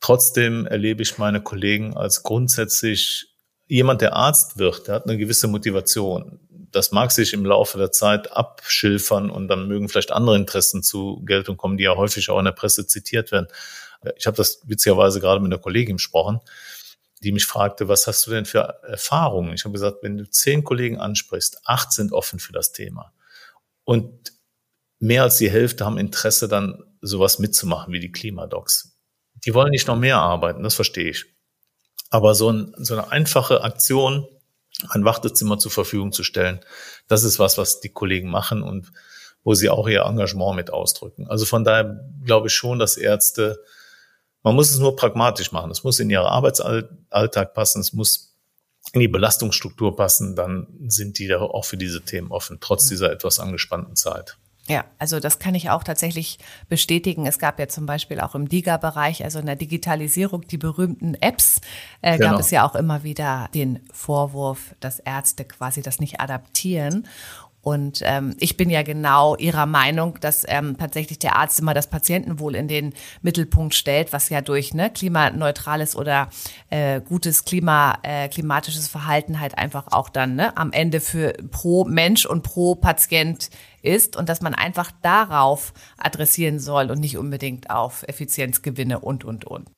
Trotzdem 0.00 0.66
erlebe 0.66 1.02
ich 1.02 1.18
meine 1.18 1.40
Kollegen 1.40 1.96
als 1.96 2.22
grundsätzlich 2.22 3.28
jemand, 3.66 4.00
der 4.00 4.14
Arzt 4.14 4.58
wird, 4.58 4.88
der 4.88 4.96
hat 4.96 5.06
eine 5.06 5.18
gewisse 5.18 5.48
Motivation. 5.48 6.40
Das 6.70 6.92
mag 6.92 7.12
sich 7.12 7.32
im 7.32 7.44
Laufe 7.44 7.78
der 7.78 7.92
Zeit 7.92 8.32
abschilfern 8.32 9.30
und 9.30 9.48
dann 9.48 9.68
mögen 9.68 9.88
vielleicht 9.88 10.12
andere 10.12 10.36
Interessen 10.36 10.82
zu 10.82 11.22
Geltung 11.24 11.56
kommen, 11.56 11.78
die 11.78 11.84
ja 11.84 11.96
häufig 11.96 12.30
auch 12.30 12.38
in 12.38 12.44
der 12.44 12.52
Presse 12.52 12.86
zitiert 12.86 13.32
werden. 13.32 13.48
Ich 14.16 14.26
habe 14.26 14.36
das 14.36 14.60
witzigerweise 14.66 15.20
gerade 15.20 15.40
mit 15.40 15.52
einer 15.52 15.60
Kollegin 15.60 15.96
gesprochen, 15.96 16.40
die 17.22 17.32
mich 17.32 17.46
fragte, 17.46 17.88
was 17.88 18.06
hast 18.06 18.26
du 18.26 18.30
denn 18.30 18.44
für 18.44 18.60
Erfahrungen? 18.82 19.52
Ich 19.52 19.64
habe 19.64 19.72
gesagt, 19.72 19.98
wenn 20.02 20.16
du 20.16 20.30
zehn 20.30 20.62
Kollegen 20.62 20.98
ansprichst, 20.98 21.60
acht 21.64 21.92
sind 21.92 22.12
offen 22.12 22.38
für 22.38 22.52
das 22.52 22.72
Thema. 22.72 23.12
Und 23.84 24.32
mehr 25.00 25.24
als 25.24 25.38
die 25.38 25.50
Hälfte 25.50 25.84
haben 25.84 25.98
Interesse, 25.98 26.48
dann 26.48 26.82
sowas 27.00 27.38
mitzumachen 27.38 27.92
wie 27.92 28.00
die 28.00 28.12
Klimadocs. 28.12 28.96
Die 29.44 29.54
wollen 29.54 29.70
nicht 29.70 29.88
noch 29.88 29.96
mehr 29.96 30.18
arbeiten, 30.18 30.62
das 30.62 30.74
verstehe 30.74 31.10
ich. 31.10 31.26
Aber 32.10 32.34
so, 32.34 32.50
ein, 32.50 32.74
so 32.78 32.94
eine 32.94 33.10
einfache 33.10 33.62
Aktion, 33.62 34.26
ein 34.88 35.04
Wartezimmer 35.04 35.58
zur 35.58 35.70
Verfügung 35.70 36.12
zu 36.12 36.22
stellen, 36.22 36.60
das 37.06 37.24
ist 37.24 37.38
was, 37.38 37.58
was 37.58 37.80
die 37.80 37.90
Kollegen 37.90 38.30
machen 38.30 38.62
und 38.62 38.92
wo 39.44 39.54
sie 39.54 39.68
auch 39.68 39.88
ihr 39.88 40.02
Engagement 40.02 40.56
mit 40.56 40.70
ausdrücken. 40.70 41.26
Also 41.28 41.46
von 41.46 41.64
daher 41.64 42.04
glaube 42.24 42.48
ich 42.48 42.54
schon, 42.54 42.78
dass 42.78 42.96
Ärzte 42.96 43.62
man 44.48 44.56
muss 44.56 44.70
es 44.70 44.78
nur 44.78 44.96
pragmatisch 44.96 45.52
machen. 45.52 45.70
Es 45.70 45.84
muss 45.84 46.00
in 46.00 46.08
ihren 46.08 46.26
Arbeitsalltag 46.26 47.52
passen. 47.52 47.80
Es 47.80 47.92
muss 47.92 48.34
in 48.92 49.00
die 49.00 49.08
Belastungsstruktur 49.08 49.94
passen. 49.94 50.36
Dann 50.36 50.66
sind 50.86 51.18
die 51.18 51.28
da 51.28 51.40
auch 51.40 51.64
für 51.66 51.76
diese 51.76 52.02
Themen 52.02 52.30
offen, 52.30 52.58
trotz 52.60 52.86
mhm. 52.86 52.88
dieser 52.90 53.12
etwas 53.12 53.40
angespannten 53.40 53.94
Zeit. 53.94 54.38
Ja, 54.66 54.84
also 54.98 55.18
das 55.18 55.38
kann 55.38 55.54
ich 55.54 55.70
auch 55.70 55.82
tatsächlich 55.82 56.38
bestätigen. 56.68 57.26
Es 57.26 57.38
gab 57.38 57.58
ja 57.58 57.68
zum 57.68 57.86
Beispiel 57.86 58.20
auch 58.20 58.34
im 58.34 58.48
DIGA-Bereich, 58.48 59.24
also 59.24 59.38
in 59.38 59.46
der 59.46 59.56
Digitalisierung, 59.56 60.46
die 60.46 60.58
berühmten 60.58 61.14
Apps, 61.14 61.60
äh, 62.02 62.18
genau. 62.18 62.32
gab 62.32 62.40
es 62.40 62.50
ja 62.50 62.66
auch 62.68 62.74
immer 62.74 63.02
wieder 63.02 63.48
den 63.54 63.80
Vorwurf, 63.92 64.74
dass 64.80 64.98
Ärzte 64.98 65.44
quasi 65.44 65.80
das 65.80 66.00
nicht 66.00 66.20
adaptieren. 66.20 67.06
Und 67.68 68.00
ähm, 68.02 68.34
ich 68.40 68.56
bin 68.56 68.70
ja 68.70 68.82
genau 68.82 69.36
Ihrer 69.36 69.66
Meinung, 69.66 70.18
dass 70.22 70.46
ähm, 70.48 70.78
tatsächlich 70.78 71.18
der 71.18 71.36
Arzt 71.36 71.60
immer 71.60 71.74
das 71.74 71.90
Patientenwohl 71.90 72.54
in 72.54 72.66
den 72.66 72.94
Mittelpunkt 73.20 73.74
stellt, 73.74 74.14
was 74.14 74.30
ja 74.30 74.40
durch 74.40 74.72
ne, 74.72 74.88
klimaneutrales 74.88 75.94
oder 75.94 76.30
äh, 76.70 77.02
gutes 77.02 77.44
Klima, 77.44 77.98
äh, 78.04 78.30
klimatisches 78.30 78.88
Verhalten 78.88 79.38
halt 79.38 79.58
einfach 79.58 79.88
auch 79.88 80.08
dann 80.08 80.34
ne, 80.34 80.56
am 80.56 80.72
Ende 80.72 81.02
für 81.02 81.34
pro 81.50 81.84
Mensch 81.84 82.24
und 82.24 82.42
pro 82.42 82.74
Patient 82.74 83.50
ist 83.82 84.16
und 84.16 84.30
dass 84.30 84.40
man 84.40 84.54
einfach 84.54 84.90
darauf 85.02 85.74
adressieren 85.98 86.60
soll 86.60 86.90
und 86.90 87.00
nicht 87.00 87.18
unbedingt 87.18 87.68
auf 87.68 88.02
Effizienzgewinne 88.08 88.98
und, 89.00 89.26
und, 89.26 89.44
und. 89.44 89.68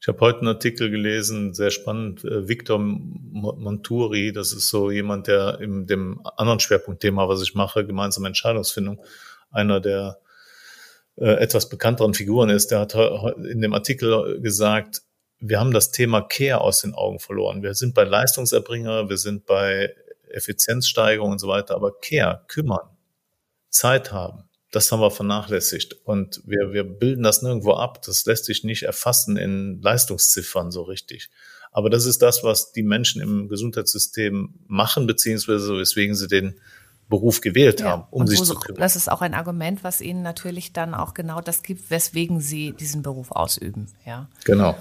Ich 0.00 0.08
habe 0.08 0.20
heute 0.20 0.40
einen 0.40 0.48
Artikel 0.48 0.90
gelesen, 0.90 1.54
sehr 1.54 1.70
spannend, 1.70 2.24
äh, 2.24 2.46
Victor 2.46 2.78
Monturi, 2.78 4.32
das 4.32 4.52
ist 4.52 4.68
so 4.68 4.90
jemand, 4.90 5.26
der 5.28 5.60
in 5.60 5.86
dem 5.86 6.20
anderen 6.36 6.60
Schwerpunktthema, 6.60 7.28
was 7.28 7.42
ich 7.42 7.54
mache, 7.54 7.86
gemeinsame 7.86 8.26
Entscheidungsfindung, 8.26 9.00
einer 9.50 9.80
der 9.80 10.18
äh, 11.16 11.34
etwas 11.34 11.68
bekannteren 11.68 12.12
Figuren 12.12 12.50
ist, 12.50 12.70
der 12.70 12.80
hat 12.80 12.94
in 12.94 13.60
dem 13.60 13.72
Artikel 13.72 14.40
gesagt, 14.40 15.02
wir 15.38 15.60
haben 15.60 15.72
das 15.72 15.90
Thema 15.90 16.22
Care 16.22 16.60
aus 16.60 16.80
den 16.80 16.94
Augen 16.94 17.18
verloren. 17.18 17.62
Wir 17.62 17.74
sind 17.74 17.94
bei 17.94 18.04
Leistungserbringer, 18.04 19.08
wir 19.08 19.18
sind 19.18 19.46
bei 19.46 19.94
Effizienzsteigerung 20.28 21.32
und 21.32 21.38
so 21.38 21.48
weiter, 21.48 21.74
aber 21.74 21.92
Care, 22.00 22.44
kümmern, 22.48 22.88
Zeit 23.70 24.12
haben, 24.12 24.48
das 24.74 24.90
haben 24.90 25.00
wir 25.00 25.10
vernachlässigt. 25.10 25.96
Und 26.04 26.42
wir, 26.44 26.72
wir 26.72 26.84
bilden 26.84 27.22
das 27.22 27.42
nirgendwo 27.42 27.74
ab. 27.74 28.02
Das 28.02 28.24
lässt 28.26 28.46
sich 28.46 28.64
nicht 28.64 28.82
erfassen 28.82 29.36
in 29.36 29.80
Leistungsziffern 29.80 30.70
so 30.70 30.82
richtig. 30.82 31.30
Aber 31.70 31.90
das 31.90 32.06
ist 32.06 32.22
das, 32.22 32.42
was 32.44 32.72
die 32.72 32.82
Menschen 32.82 33.20
im 33.20 33.48
Gesundheitssystem 33.48 34.54
machen, 34.66 35.06
beziehungsweise 35.06 35.76
weswegen 35.78 36.14
sie 36.14 36.28
den 36.28 36.54
Beruf 37.08 37.40
gewählt 37.40 37.80
ja, 37.80 37.90
haben, 37.90 38.04
um 38.10 38.26
sich 38.26 38.42
zu 38.42 38.54
kümmern. 38.54 38.80
Das 38.80 38.96
ist 38.96 39.10
auch 39.10 39.20
ein 39.20 39.34
Argument, 39.34 39.84
was 39.84 40.00
ihnen 40.00 40.22
natürlich 40.22 40.72
dann 40.72 40.94
auch 40.94 41.14
genau 41.14 41.40
das 41.40 41.62
gibt, 41.62 41.90
weswegen 41.90 42.40
sie 42.40 42.72
diesen 42.72 43.02
Beruf 43.02 43.30
ausüben. 43.30 43.88
Ja. 44.06 44.28
Genau. 44.44 44.76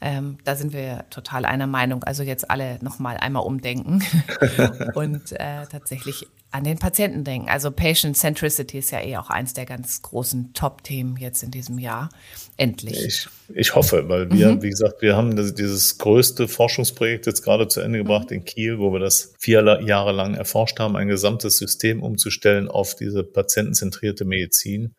Ähm, 0.00 0.38
da 0.44 0.56
sind 0.56 0.72
wir 0.72 1.04
total 1.10 1.44
einer 1.44 1.66
Meinung. 1.68 2.02
Also 2.02 2.22
jetzt 2.22 2.50
alle 2.50 2.78
nochmal 2.82 3.18
einmal 3.18 3.44
umdenken 3.44 4.02
und 4.94 5.32
äh, 5.32 5.66
tatsächlich 5.70 6.26
an 6.52 6.64
den 6.64 6.78
Patienten 6.78 7.24
denken. 7.24 7.48
Also 7.48 7.70
Patient 7.70 8.16
Centricity 8.16 8.78
ist 8.78 8.90
ja 8.90 9.00
eh 9.00 9.16
auch 9.16 9.30
eins 9.30 9.54
der 9.54 9.64
ganz 9.64 10.02
großen 10.02 10.52
Top-Themen 10.52 11.16
jetzt 11.16 11.42
in 11.42 11.50
diesem 11.50 11.78
Jahr. 11.78 12.10
Endlich. 12.58 13.02
Ich, 13.04 13.28
ich 13.54 13.74
hoffe, 13.74 14.08
weil 14.08 14.30
wir, 14.30 14.52
mhm. 14.52 14.62
wie 14.62 14.68
gesagt, 14.68 15.00
wir 15.00 15.16
haben 15.16 15.34
das, 15.34 15.54
dieses 15.54 15.96
größte 15.96 16.48
Forschungsprojekt 16.48 17.26
jetzt 17.26 17.42
gerade 17.42 17.68
zu 17.68 17.80
Ende 17.80 17.98
gebracht 17.98 18.30
mhm. 18.30 18.36
in 18.36 18.44
Kiel, 18.44 18.78
wo 18.78 18.92
wir 18.92 19.00
das 19.00 19.32
vier 19.38 19.80
Jahre 19.82 20.12
lang 20.12 20.34
erforscht 20.34 20.78
haben, 20.78 20.94
ein 20.94 21.08
gesamtes 21.08 21.56
System 21.56 22.02
umzustellen 22.02 22.68
auf 22.68 22.94
diese 22.94 23.24
patientenzentrierte 23.24 24.26
Medizin. 24.26 24.94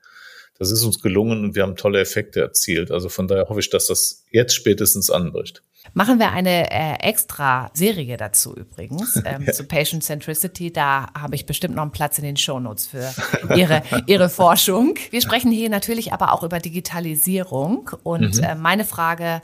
Das 0.57 0.71
ist 0.71 0.83
uns 0.83 1.01
gelungen 1.01 1.43
und 1.43 1.55
wir 1.55 1.63
haben 1.63 1.75
tolle 1.75 1.99
Effekte 1.99 2.41
erzielt. 2.41 2.89
Also 2.91 3.09
von 3.09 3.27
daher 3.27 3.49
hoffe 3.49 3.59
ich, 3.59 3.69
dass 3.69 3.87
das 3.87 4.23
jetzt 4.31 4.55
spätestens 4.55 5.09
anbricht. 5.09 5.61
Machen 5.95 6.17
wir 6.17 6.31
eine 6.31 6.71
äh, 6.71 6.95
extra 7.01 7.69
Serie 7.73 8.17
dazu 8.17 8.55
übrigens, 8.55 9.21
ähm, 9.25 9.45
zu 9.53 9.65
Patient 9.65 10.03
Centricity. 10.03 10.73
Da 10.73 11.07
habe 11.17 11.35
ich 11.35 11.45
bestimmt 11.45 11.75
noch 11.75 11.83
einen 11.83 11.91
Platz 11.91 12.17
in 12.17 12.23
den 12.23 12.37
Shownotes 12.37 12.87
für 12.87 13.13
Ihre, 13.55 13.83
Ihre 14.07 14.29
Forschung. 14.29 14.95
Wir 15.11 15.21
sprechen 15.21 15.51
hier 15.51 15.69
natürlich 15.69 16.11
aber 16.11 16.33
auch 16.33 16.43
über 16.43 16.59
Digitalisierung. 16.59 17.91
Und 18.01 18.37
mhm. 18.37 18.43
äh, 18.43 18.55
meine 18.55 18.85
Frage 18.85 19.43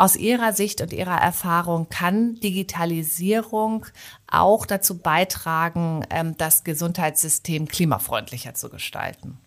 aus 0.00 0.16
Ihrer 0.16 0.54
Sicht 0.54 0.80
und 0.80 0.94
Ihrer 0.94 1.20
Erfahrung, 1.20 1.90
kann 1.90 2.36
Digitalisierung 2.36 3.84
auch 4.26 4.64
dazu 4.64 4.98
beitragen, 4.98 6.06
ähm, 6.08 6.34
das 6.38 6.64
Gesundheitssystem 6.64 7.68
klimafreundlicher 7.68 8.54
zu 8.54 8.70
gestalten? 8.70 9.38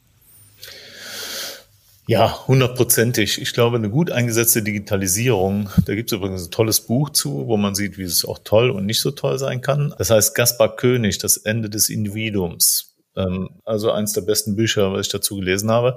Ja, 2.06 2.46
hundertprozentig. 2.48 3.42
Ich 3.42 3.54
glaube, 3.54 3.78
eine 3.78 3.90
gut 3.90 4.12
eingesetzte 4.12 4.62
Digitalisierung, 4.62 5.70
da 5.86 5.96
gibt 5.96 6.12
es 6.12 6.18
übrigens 6.18 6.46
ein 6.46 6.52
tolles 6.52 6.82
Buch 6.82 7.12
zu, 7.12 7.48
wo 7.48 7.56
man 7.56 7.76
sieht, 7.76 7.98
wie 7.98 8.04
es 8.04 8.26
auch 8.26 8.40
toll 8.44 8.72
und 8.72 8.86
nicht 8.86 9.00
so 9.00 9.12
toll 9.12 9.40
sein 9.40 9.62
kann. 9.62 9.94
Das 9.98 10.10
heißt 10.10 10.36
Gaspar 10.36 10.76
König, 10.76 11.18
das 11.20 11.38
Ende 11.38 11.70
des 11.70 11.90
Individuums. 11.90 12.96
Ähm, 13.16 13.50
also 13.64 13.92
eins 13.92 14.12
der 14.12 14.22
besten 14.22 14.58
Bücher, 14.58 14.92
was 14.92 15.08
ich 15.08 15.12
dazu 15.14 15.38
gelesen 15.38 15.72
habe. 15.72 15.96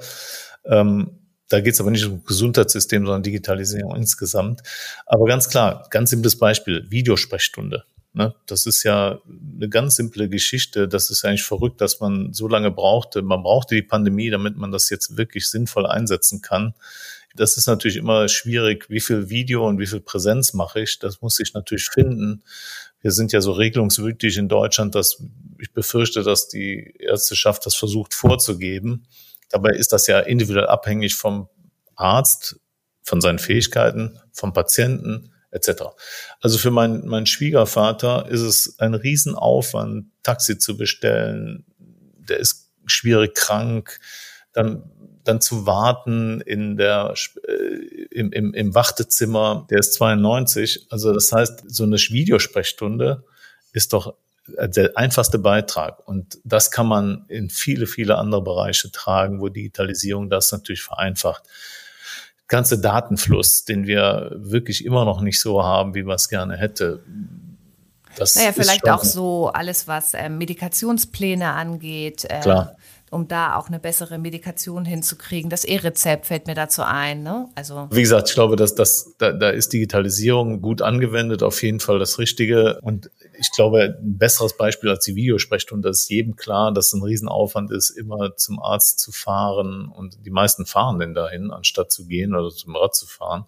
Ähm, 0.65 1.19
da 1.49 1.61
geht 1.61 1.75
es 1.75 1.81
aber 1.81 1.91
nicht 1.91 2.07
um 2.07 2.25
Gesundheitssystem, 2.25 3.05
sondern 3.05 3.23
Digitalisierung 3.25 3.97
insgesamt. 3.97 4.63
Aber 5.07 5.27
ganz 5.27 5.49
klar, 5.49 5.87
ganz 5.91 6.11
simples 6.11 6.39
Beispiel, 6.39 6.87
Videosprechstunde. 6.89 7.85
Ne? 8.17 8.35
Das 8.47 8.65
ist 8.65 8.83
ja 8.83 9.21
eine 9.57 9.69
ganz 9.69 9.97
simple 9.97 10.31
Geschichte. 10.31 10.89
Das 10.89 11.11
ist 11.11 11.23
eigentlich 11.27 11.45
verrückt, 11.45 11.83
dass 11.83 12.01
man 12.01 12.33
so 12.33 12.49
lange 12.49 12.71
brauchte. 12.71 13.21
Man 13.21 13.43
brauchte 13.43 13.75
die 13.75 13.83
Pandemie, 13.83 14.31
damit 14.31 14.57
man 14.57 14.73
das 14.73 14.89
jetzt 14.89 15.19
wirklich 15.19 15.51
sinnvoll 15.51 15.87
einsetzen 15.87 16.41
kann. 16.41 16.73
Das 17.35 17.59
ist 17.59 17.67
natürlich 17.67 17.99
immer 17.99 18.29
schwierig. 18.29 18.89
Wie 18.89 19.01
viel 19.01 19.29
Video 19.29 19.69
und 19.69 19.79
wie 19.79 19.87
viel 19.87 20.01
Präsenz 20.01 20.55
mache 20.55 20.81
ich? 20.81 20.99
Das 20.99 21.21
muss 21.21 21.39
ich 21.41 21.53
natürlich 21.53 21.91
finden. 21.91 22.43
Wir 23.03 23.13
sind 23.13 23.33
ja 23.33 23.43
so 23.43 23.53
regelungswütig 23.53 24.39
in 24.39 24.49
Deutschland, 24.49 24.95
dass 24.95 25.23
ich 25.61 25.75
befürchte, 25.75 26.23
dass 26.23 26.49
die 26.49 26.95
Ärzteschaft 26.99 27.67
das 27.67 27.75
versucht 27.75 28.15
vorzugeben. 28.15 29.07
Dabei 29.51 29.73
ist 29.73 29.93
das 29.93 30.07
ja 30.07 30.21
individuell 30.21 30.69
abhängig 30.69 31.17
vom 31.17 31.51
Arzt, 31.97 32.59
von 33.03 33.21
seinen 33.21 33.39
Fähigkeiten, 33.39 34.19
vom 34.33 34.55
Patienten, 34.55 35.35
etc. 35.51 35.85
Also 36.41 36.59
für 36.59 36.71
meinen 36.71 37.07
mein 37.07 37.27
Schwiegervater 37.27 38.29
ist 38.29 38.41
es 38.41 38.79
ein 38.79 38.95
Riesenaufwand, 38.95 40.07
Taxi 40.23 40.59
zu 40.59 40.77
bestellen. 40.77 41.65
Der 41.79 42.39
ist 42.39 42.71
schwierig 42.87 43.35
krank, 43.35 44.01
dann 44.53 44.91
dann 45.25 45.41
zu 45.41 45.67
warten 45.67 46.41
in 46.41 46.77
der 46.77 47.15
äh, 47.49 47.53
im, 48.11 48.33
im, 48.33 48.55
im 48.55 48.75
Wartezimmer, 48.75 49.67
der 49.71 49.81
ist 49.81 49.95
92. 49.95 50.87
Also 50.91 51.13
das 51.13 51.33
heißt, 51.33 51.65
so 51.67 51.85
eine 51.85 51.97
Videosprechstunde 51.97 53.25
ist 53.73 53.93
doch 53.93 54.15
der 54.49 54.97
einfachste 54.97 55.39
Beitrag. 55.39 56.07
Und 56.07 56.39
das 56.45 56.71
kann 56.71 56.87
man 56.87 57.25
in 57.29 57.51
viele, 57.51 57.87
viele 57.87 58.17
andere 58.17 58.43
Bereiche 58.43 58.91
tragen, 58.93 59.41
wo 59.41 59.49
Digitalisierung 59.49 60.31
das 60.31 60.53
natürlich 60.53 60.83
vereinfacht. 60.83 61.43
Ganze 62.49 62.81
Datenfluss, 62.81 63.65
den 63.65 63.87
wir 63.87 64.31
wirklich 64.37 64.85
immer 64.85 65.05
noch 65.05 65.21
nicht 65.21 65.41
so 65.41 65.63
haben, 65.63 65.95
wie 65.95 66.03
man 66.03 66.17
es 66.17 66.29
gerne 66.29 66.57
hätte. 66.57 67.03
Das 68.17 68.35
naja, 68.35 68.53
vielleicht 68.53 68.89
auch 68.89 69.05
so 69.05 69.49
alles, 69.49 69.89
was 69.89 70.15
äh, 70.15 70.29
Medikationspläne 70.29 71.53
angeht. 71.53 72.25
Äh, 72.25 72.41
Klar 72.41 72.77
um 73.11 73.29
da 73.29 73.57
auch 73.57 73.69
eine 73.69 73.79
bessere 73.79 74.19
Medikation 74.19 74.85
hinzukriegen. 74.85 75.49
Das 75.49 75.65
E-Rezept 75.65 76.27
fällt 76.27 76.47
mir 76.47 76.55
dazu 76.55 76.83
ein. 76.83 77.23
Ne? 77.23 77.49
Also 77.55 77.89
wie 77.91 78.03
gesagt, 78.03 78.29
ich 78.29 78.35
glaube, 78.35 78.57
dass 78.57 78.75
das 78.75 79.15
da, 79.19 79.33
da 79.33 79.51
ist 79.51 79.73
Digitalisierung 79.73 80.61
gut 80.61 80.83
angewendet, 80.83 81.43
auf 81.43 81.63
jeden 81.63 81.81
Fall 81.81 81.99
das 81.99 82.19
Richtige. 82.19 82.81
Und 82.83 83.11
ich 83.39 83.51
glaube, 83.53 83.97
ein 83.99 84.19
besseres 84.19 84.57
Beispiel 84.57 84.91
als 84.91 85.05
die 85.05 85.15
Videosprechstunde, 85.15 85.89
ist 85.89 86.09
jedem 86.09 86.37
klar, 86.37 86.73
dass 86.73 86.89
es 86.89 86.93
ein 86.95 87.03
Riesenaufwand 87.03 87.71
ist, 87.71 87.91
immer 87.91 88.37
zum 88.37 88.61
Arzt 88.61 88.99
zu 88.99 89.13
fahren. 89.13 89.89
Und 89.89 90.25
die 90.25 90.31
meisten 90.31 90.67
fahren 90.67 90.99
denn 90.99 91.15
dahin, 91.15 91.51
anstatt 91.51 91.93
zu 91.93 92.07
gehen 92.07 92.35
oder 92.35 92.51
zum 92.51 92.77
Rad 92.77 92.95
zu 92.95 93.07
fahren. 93.07 93.47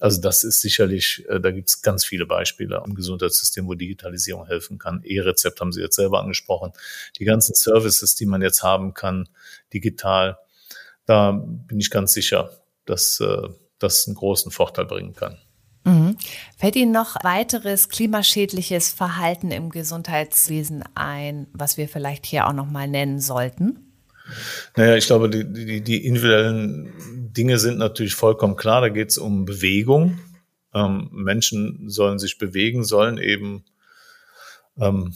Also 0.00 0.20
das 0.20 0.44
ist 0.44 0.60
sicherlich, 0.60 1.24
äh, 1.28 1.40
da 1.40 1.50
gibt 1.50 1.68
es 1.68 1.82
ganz 1.82 2.04
viele 2.04 2.26
Beispiele 2.26 2.82
im 2.86 2.94
Gesundheitssystem, 2.94 3.66
wo 3.66 3.74
Digitalisierung 3.74 4.46
helfen 4.46 4.78
kann. 4.78 5.02
E-Rezept 5.04 5.60
haben 5.60 5.72
Sie 5.72 5.80
jetzt 5.80 5.96
selber 5.96 6.20
angesprochen. 6.20 6.72
Die 7.18 7.24
ganzen 7.24 7.54
Services, 7.54 8.14
die 8.14 8.26
man 8.26 8.42
jetzt 8.42 8.62
haben 8.62 8.94
kann, 8.94 9.28
digital, 9.72 10.38
da 11.06 11.32
bin 11.32 11.80
ich 11.80 11.90
ganz 11.90 12.12
sicher, 12.12 12.50
dass 12.84 13.18
äh, 13.20 13.48
das 13.78 14.06
einen 14.06 14.16
großen 14.16 14.52
Vorteil 14.52 14.84
bringen 14.84 15.14
kann. 15.14 15.38
Mhm. 15.88 16.16
Fällt 16.58 16.76
Ihnen 16.76 16.92
noch 16.92 17.16
weiteres 17.24 17.88
klimaschädliches 17.88 18.92
Verhalten 18.92 19.50
im 19.50 19.70
Gesundheitswesen 19.70 20.84
ein, 20.94 21.46
was 21.52 21.78
wir 21.78 21.88
vielleicht 21.88 22.26
hier 22.26 22.46
auch 22.46 22.52
noch 22.52 22.70
mal 22.70 22.86
nennen 22.86 23.20
sollten? 23.20 23.78
Naja, 24.76 24.96
ich 24.96 25.06
glaube, 25.06 25.30
die, 25.30 25.50
die, 25.50 25.80
die 25.80 26.04
individuellen 26.04 26.92
Dinge 27.32 27.58
sind 27.58 27.78
natürlich 27.78 28.14
vollkommen 28.14 28.56
klar. 28.56 28.82
Da 28.82 28.90
geht 28.90 29.08
es 29.08 29.16
um 29.16 29.46
Bewegung. 29.46 30.18
Ähm, 30.74 31.08
Menschen 31.12 31.88
sollen 31.88 32.18
sich 32.18 32.36
bewegen, 32.36 32.84
sollen 32.84 33.16
eben, 33.16 33.64
ähm, 34.78 35.14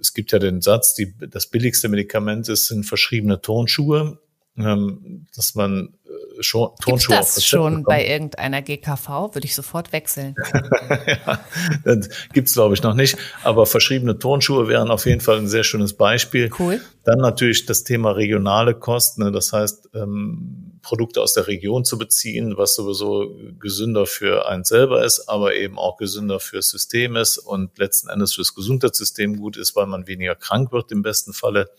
es 0.00 0.12
gibt 0.12 0.32
ja 0.32 0.40
den 0.40 0.60
Satz, 0.60 0.94
die, 0.94 1.14
das 1.16 1.46
billigste 1.46 1.88
Medikament 1.88 2.48
ist, 2.48 2.66
sind 2.66 2.84
verschriebene 2.84 3.40
Turnschuhe, 3.40 4.18
ähm, 4.56 5.28
dass 5.36 5.54
man 5.54 5.94
schon, 6.40 6.70
Turnschuhe 6.80 7.16
Gibt's 7.16 7.34
das 7.34 7.46
schon 7.46 7.84
bei 7.84 8.06
irgendeiner 8.06 8.62
GKV? 8.62 9.34
Würde 9.34 9.44
ich 9.44 9.54
sofort 9.54 9.92
wechseln. 9.92 10.34
ja, 11.06 11.44
das 11.84 12.08
gibt's 12.32 12.54
glaube 12.54 12.74
ich 12.74 12.82
noch 12.82 12.94
nicht. 12.94 13.16
Aber 13.42 13.66
verschriebene 13.66 14.18
Turnschuhe 14.18 14.68
wären 14.68 14.90
auf 14.90 15.06
jeden 15.06 15.20
Fall 15.20 15.38
ein 15.38 15.48
sehr 15.48 15.64
schönes 15.64 15.94
Beispiel. 15.94 16.50
Cool. 16.58 16.80
Dann 17.04 17.18
natürlich 17.18 17.66
das 17.66 17.84
Thema 17.84 18.12
regionale 18.12 18.74
Kosten. 18.74 19.24
Ne? 19.24 19.32
Das 19.32 19.52
heißt, 19.52 19.90
ähm, 19.94 20.78
Produkte 20.82 21.20
aus 21.20 21.34
der 21.34 21.46
Region 21.46 21.84
zu 21.84 21.98
beziehen, 21.98 22.56
was 22.56 22.74
sowieso 22.74 23.36
gesünder 23.58 24.06
für 24.06 24.48
einen 24.48 24.64
selber 24.64 25.04
ist, 25.04 25.28
aber 25.28 25.54
eben 25.54 25.78
auch 25.78 25.96
gesünder 25.96 26.40
fürs 26.40 26.68
System 26.68 27.16
ist 27.16 27.38
und 27.38 27.78
letzten 27.78 28.08
Endes 28.08 28.34
fürs 28.34 28.54
Gesundheitssystem 28.54 29.36
gut 29.36 29.56
ist, 29.56 29.76
weil 29.76 29.86
man 29.86 30.06
weniger 30.06 30.34
krank 30.34 30.72
wird 30.72 30.92
im 30.92 31.02
besten 31.02 31.32
Falle. 31.32 31.70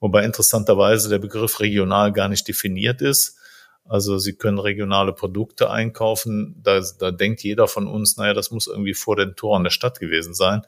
Wobei 0.00 0.24
interessanterweise 0.24 1.08
der 1.08 1.18
Begriff 1.18 1.60
regional 1.60 2.12
gar 2.12 2.28
nicht 2.28 2.46
definiert 2.46 3.00
ist. 3.00 3.38
Also 3.86 4.18
Sie 4.18 4.34
können 4.34 4.58
regionale 4.58 5.12
Produkte 5.12 5.70
einkaufen. 5.70 6.60
Da, 6.62 6.80
da 6.98 7.10
denkt 7.10 7.42
jeder 7.42 7.68
von 7.68 7.86
uns, 7.86 8.16
naja, 8.16 8.32
das 8.32 8.50
muss 8.50 8.66
irgendwie 8.66 8.94
vor 8.94 9.16
den 9.16 9.36
Toren 9.36 9.64
der 9.64 9.70
Stadt 9.70 10.00
gewesen 10.00 10.34
sein. 10.34 10.62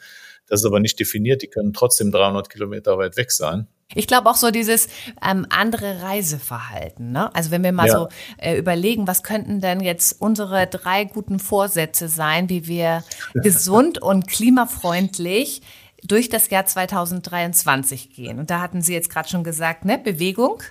Das 0.48 0.60
ist 0.60 0.66
aber 0.66 0.80
nicht 0.80 1.00
definiert. 1.00 1.42
Die 1.42 1.48
können 1.48 1.72
trotzdem 1.72 2.12
300 2.12 2.48
Kilometer 2.50 2.98
weit 2.98 3.16
weg 3.16 3.32
sein. 3.32 3.66
Ich 3.94 4.06
glaube 4.06 4.28
auch 4.28 4.36
so 4.36 4.50
dieses 4.50 4.88
ähm, 5.24 5.46
andere 5.48 6.02
Reiseverhalten. 6.02 7.12
Ne? 7.12 7.34
Also 7.34 7.50
wenn 7.50 7.62
wir 7.62 7.72
mal 7.72 7.86
ja. 7.86 7.92
so 7.92 8.08
äh, 8.38 8.56
überlegen, 8.56 9.06
was 9.06 9.22
könnten 9.22 9.60
denn 9.60 9.80
jetzt 9.80 10.20
unsere 10.20 10.66
drei 10.66 11.04
guten 11.04 11.38
Vorsätze 11.38 12.08
sein, 12.08 12.48
wie 12.48 12.66
wir 12.66 13.04
gesund 13.34 14.02
und 14.02 14.26
klimafreundlich 14.26 15.62
durch 16.02 16.28
das 16.28 16.50
Jahr 16.50 16.66
2023 16.66 18.10
gehen. 18.10 18.38
Und 18.38 18.50
da 18.50 18.60
hatten 18.60 18.82
Sie 18.82 18.92
jetzt 18.92 19.10
gerade 19.10 19.28
schon 19.28 19.44
gesagt, 19.44 19.84
ne, 19.84 19.98
Bewegung, 19.98 20.62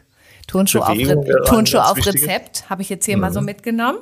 Turnschuh 0.47 0.79
auf, 0.79 0.97
Turnschuh 1.45 1.79
auf 1.79 1.97
Rezept 2.05 2.69
habe 2.69 2.81
ich 2.81 2.89
jetzt 2.89 3.05
hier 3.05 3.17
mhm. 3.17 3.21
mal 3.21 3.34
so 3.34 3.39
mhm. 3.39 3.47
mitgenommen. 3.47 3.97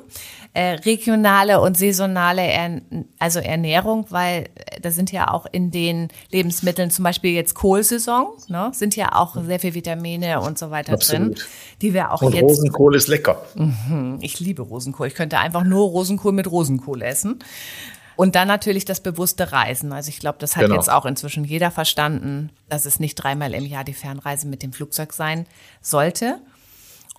Äh, 0.56 0.74
regionale 0.84 1.60
und 1.60 1.76
saisonale 1.76 2.42
er 2.42 2.80
also 3.18 3.40
Ernährung, 3.40 4.06
weil 4.10 4.50
äh, 4.54 4.80
da 4.80 4.92
sind 4.92 5.10
ja 5.10 5.32
auch 5.32 5.46
in 5.50 5.72
den 5.72 6.08
Lebensmitteln 6.30 6.92
zum 6.92 7.02
Beispiel 7.02 7.32
jetzt 7.32 7.54
Kohlsaison, 7.54 8.28
ne, 8.46 8.70
sind 8.72 8.94
ja 8.94 9.16
auch 9.16 9.36
sehr 9.42 9.58
viel 9.58 9.74
Vitamine 9.74 10.40
und 10.40 10.56
so 10.56 10.70
weiter 10.70 10.92
Absolut. 10.92 11.38
drin, 11.38 11.44
die 11.82 11.92
wir 11.92 12.12
auch 12.12 12.22
und 12.22 12.34
jetzt. 12.34 12.44
Rosenkohl 12.44 12.94
ist 12.94 13.08
lecker. 13.08 13.42
Mhm, 13.56 14.18
ich 14.20 14.38
liebe 14.38 14.62
Rosenkohl. 14.62 15.08
Ich 15.08 15.14
könnte 15.14 15.38
einfach 15.38 15.64
nur 15.64 15.88
Rosenkohl 15.88 16.30
mit 16.30 16.48
Rosenkohl 16.48 17.02
essen. 17.02 17.40
Und 18.16 18.34
dann 18.34 18.48
natürlich 18.48 18.84
das 18.84 19.00
bewusste 19.00 19.52
Reisen. 19.52 19.92
Also 19.92 20.08
ich 20.08 20.20
glaube, 20.20 20.38
das 20.38 20.56
hat 20.56 20.64
genau. 20.64 20.76
jetzt 20.76 20.90
auch 20.90 21.04
inzwischen 21.04 21.44
jeder 21.44 21.70
verstanden, 21.70 22.50
dass 22.68 22.86
es 22.86 23.00
nicht 23.00 23.16
dreimal 23.16 23.54
im 23.54 23.64
Jahr 23.64 23.84
die 23.84 23.94
Fernreise 23.94 24.46
mit 24.46 24.62
dem 24.62 24.72
Flugzeug 24.72 25.12
sein 25.12 25.46
sollte. 25.80 26.40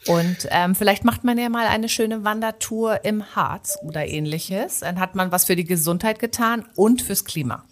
Und 0.08 0.48
ähm, 0.52 0.76
vielleicht 0.76 1.04
macht 1.04 1.24
man 1.24 1.38
ja 1.38 1.50
mal 1.50 1.68
eine 1.68 1.90
schöne 1.90 2.24
Wandertour 2.24 3.04
im 3.04 3.36
Harz 3.36 3.78
oder 3.84 4.06
ähnliches. 4.08 4.82
Dann 4.82 5.00
hat 5.00 5.16
man 5.16 5.32
was 5.32 5.46
für 5.46 5.56
die 5.56 5.64
Gesundheit 5.66 6.20
getan 6.20 6.66
und 6.76 7.02
fürs 7.02 7.26
Klima. 7.26 7.66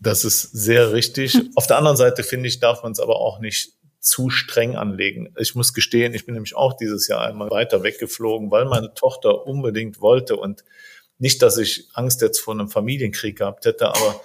Das 0.00 0.24
ist 0.24 0.42
sehr 0.52 0.92
richtig. 0.92 1.38
Auf 1.54 1.66
der 1.66 1.78
anderen 1.78 1.96
Seite 1.96 2.24
finde 2.24 2.48
ich, 2.48 2.60
darf 2.60 2.82
man 2.82 2.92
es 2.92 3.00
aber 3.00 3.16
auch 3.20 3.38
nicht 3.40 3.72
zu 4.00 4.28
streng 4.28 4.76
anlegen. 4.76 5.32
Ich 5.38 5.54
muss 5.54 5.72
gestehen, 5.72 6.12
ich 6.12 6.26
bin 6.26 6.34
nämlich 6.34 6.56
auch 6.56 6.74
dieses 6.74 7.08
Jahr 7.08 7.22
einmal 7.22 7.50
weiter 7.50 7.82
weggeflogen, 7.82 8.50
weil 8.50 8.66
meine 8.66 8.92
Tochter 8.92 9.46
unbedingt 9.46 10.00
wollte 10.00 10.36
und 10.36 10.62
nicht, 11.18 11.42
dass 11.42 11.58
ich 11.58 11.88
Angst 11.94 12.20
jetzt 12.22 12.40
vor 12.40 12.54
einem 12.54 12.68
Familienkrieg 12.68 13.38
gehabt 13.38 13.64
hätte, 13.64 13.88
aber 13.88 14.20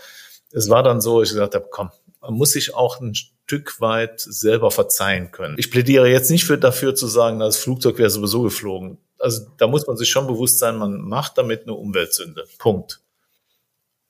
es 0.52 0.70
war 0.70 0.84
dann 0.84 1.02
so, 1.02 1.22
ich 1.22 1.30
gesagt 1.30 1.56
habe, 1.56 1.68
komm, 1.70 1.92
man 2.22 2.34
muss 2.34 2.52
sich 2.52 2.74
auch 2.74 3.00
ein 3.00 3.16
Stück 3.16 3.80
weit 3.82 4.20
selber 4.20 4.72
verzeihen 4.72 5.32
können. 5.32 5.56
Ich 5.58 5.72
plädiere 5.72 6.10
jetzt 6.10 6.30
nicht 6.30 6.46
für, 6.46 6.58
dafür 6.58 6.96
zu 6.96 7.08
sagen, 7.08 7.40
das 7.40 7.58
Flugzeug 7.58 7.98
wäre 7.98 8.10
sowieso 8.10 8.42
geflogen. 8.42 8.98
Also 9.18 9.48
da 9.58 9.68
muss 9.68 9.88
man 9.88 9.98
sich 9.98 10.10
schon 10.10 10.28
bewusst 10.28 10.60
sein, 10.60 10.78
man 10.78 11.02
macht 11.02 11.38
damit 11.38 11.64
eine 11.64 11.74
Umweltsünde. 11.74 12.46
Punkt. 12.58 13.02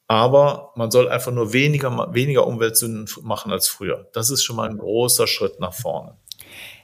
Aber 0.07 0.71
man 0.75 0.89
soll 0.89 1.07
einfach 1.07 1.31
nur 1.31 1.53
weniger, 1.53 2.13
weniger 2.13 2.47
Umweltsünden 2.47 3.07
machen 3.21 3.51
als 3.51 3.67
früher. 3.67 4.09
Das 4.13 4.31
ist 4.31 4.43
schon 4.43 4.55
mal 4.55 4.67
ein 4.67 4.77
großer 4.77 5.27
Schritt 5.27 5.59
nach 5.59 5.73
vorne. 5.73 6.17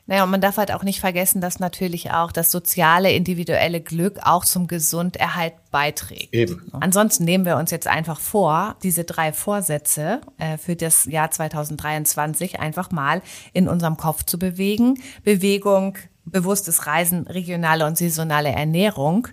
Naja, 0.07 0.23
und 0.23 0.29
man 0.29 0.41
darf 0.41 0.57
halt 0.57 0.71
auch 0.71 0.83
nicht 0.83 0.99
vergessen, 0.99 1.41
dass 1.41 1.59
natürlich 1.59 2.11
auch 2.11 2.31
das 2.31 2.51
soziale, 2.51 3.11
individuelle 3.11 3.81
Glück 3.81 4.19
auch 4.21 4.45
zum 4.45 4.67
Gesunderhalt 4.67 5.53
beiträgt. 5.71 6.33
Eben. 6.33 6.71
Ansonsten 6.79 7.23
nehmen 7.23 7.45
wir 7.45 7.57
uns 7.57 7.71
jetzt 7.71 7.87
einfach 7.87 8.19
vor, 8.19 8.75
diese 8.83 9.03
drei 9.03 9.33
Vorsätze 9.33 10.21
äh, 10.37 10.57
für 10.57 10.75
das 10.75 11.05
Jahr 11.05 11.31
2023 11.31 12.59
einfach 12.59 12.91
mal 12.91 13.23
in 13.51 13.67
unserem 13.67 13.97
Kopf 13.97 14.23
zu 14.23 14.37
bewegen. 14.37 15.01
Bewegung, 15.23 15.97
bewusstes 16.25 16.85
Reisen, 16.85 17.25
regionale 17.25 17.85
und 17.85 17.97
saisonale 17.97 18.49
Ernährung. 18.49 19.27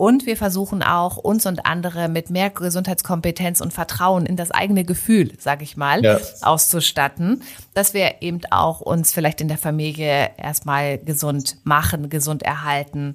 Und 0.00 0.24
wir 0.24 0.38
versuchen 0.38 0.82
auch, 0.82 1.18
uns 1.18 1.44
und 1.44 1.66
andere 1.66 2.08
mit 2.08 2.30
mehr 2.30 2.48
Gesundheitskompetenz 2.48 3.60
und 3.60 3.74
Vertrauen 3.74 4.24
in 4.24 4.34
das 4.34 4.50
eigene 4.50 4.82
Gefühl, 4.82 5.34
sage 5.38 5.62
ich 5.62 5.76
mal, 5.76 6.02
ja. 6.02 6.18
auszustatten, 6.40 7.42
dass 7.74 7.92
wir 7.92 8.22
eben 8.22 8.40
auch 8.50 8.80
uns 8.80 9.12
vielleicht 9.12 9.42
in 9.42 9.48
der 9.48 9.58
Familie 9.58 10.30
erstmal 10.38 10.96
gesund 10.96 11.58
machen, 11.64 12.08
gesund 12.08 12.42
erhalten 12.42 13.14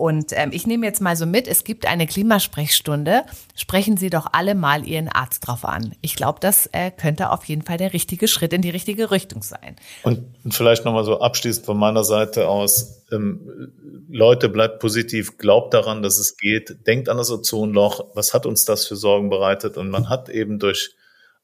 und 0.00 0.32
ähm, 0.32 0.48
ich 0.54 0.66
nehme 0.66 0.86
jetzt 0.86 1.02
mal 1.02 1.14
so 1.14 1.26
mit, 1.26 1.46
es 1.46 1.62
gibt 1.62 1.84
eine 1.84 2.06
Klimasprechstunde. 2.06 3.24
Sprechen 3.54 3.98
Sie 3.98 4.08
doch 4.08 4.28
alle 4.32 4.54
mal 4.54 4.88
Ihren 4.88 5.08
Arzt 5.08 5.46
drauf 5.46 5.66
an. 5.66 5.94
Ich 6.00 6.16
glaube, 6.16 6.38
das 6.40 6.70
äh, 6.72 6.90
könnte 6.90 7.28
auf 7.30 7.44
jeden 7.44 7.60
Fall 7.60 7.76
der 7.76 7.92
richtige 7.92 8.26
Schritt 8.26 8.54
in 8.54 8.62
die 8.62 8.70
richtige 8.70 9.10
Richtung 9.10 9.42
sein. 9.42 9.76
Und 10.02 10.24
vielleicht 10.48 10.86
nochmal 10.86 11.04
so 11.04 11.20
abschließend 11.20 11.66
von 11.66 11.76
meiner 11.76 12.02
Seite 12.02 12.48
aus. 12.48 13.04
Ähm, 13.12 13.74
Leute, 14.08 14.48
bleibt 14.48 14.80
positiv, 14.80 15.36
glaubt 15.36 15.74
daran, 15.74 16.00
dass 16.02 16.16
es 16.16 16.38
geht. 16.38 16.86
Denkt 16.86 17.10
an 17.10 17.18
das 17.18 17.30
Ozonloch. 17.30 18.06
Was 18.14 18.32
hat 18.32 18.46
uns 18.46 18.64
das 18.64 18.86
für 18.86 18.96
Sorgen 18.96 19.28
bereitet? 19.28 19.76
Und 19.76 19.90
man 19.90 20.08
hat 20.08 20.30
eben 20.30 20.58
durch 20.58 20.94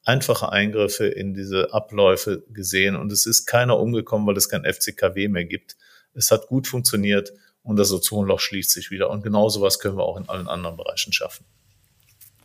einfache 0.02 0.50
Eingriffe 0.50 1.04
in 1.04 1.34
diese 1.34 1.74
Abläufe 1.74 2.42
gesehen. 2.48 2.96
Und 2.96 3.12
es 3.12 3.26
ist 3.26 3.44
keiner 3.44 3.78
umgekommen, 3.78 4.26
weil 4.26 4.38
es 4.38 4.48
kein 4.48 4.64
FCKW 4.64 5.28
mehr 5.28 5.44
gibt. 5.44 5.76
Es 6.14 6.30
hat 6.30 6.46
gut 6.46 6.66
funktioniert. 6.66 7.34
Und 7.66 7.76
das 7.76 7.92
Ozonloch 7.92 8.40
schließt 8.40 8.70
sich 8.70 8.90
wieder. 8.90 9.10
Und 9.10 9.22
genau 9.22 9.48
sowas 9.48 9.78
können 9.78 9.98
wir 9.98 10.04
auch 10.04 10.16
in 10.16 10.28
allen 10.28 10.48
anderen 10.48 10.76
Bereichen 10.76 11.12
schaffen. 11.12 11.44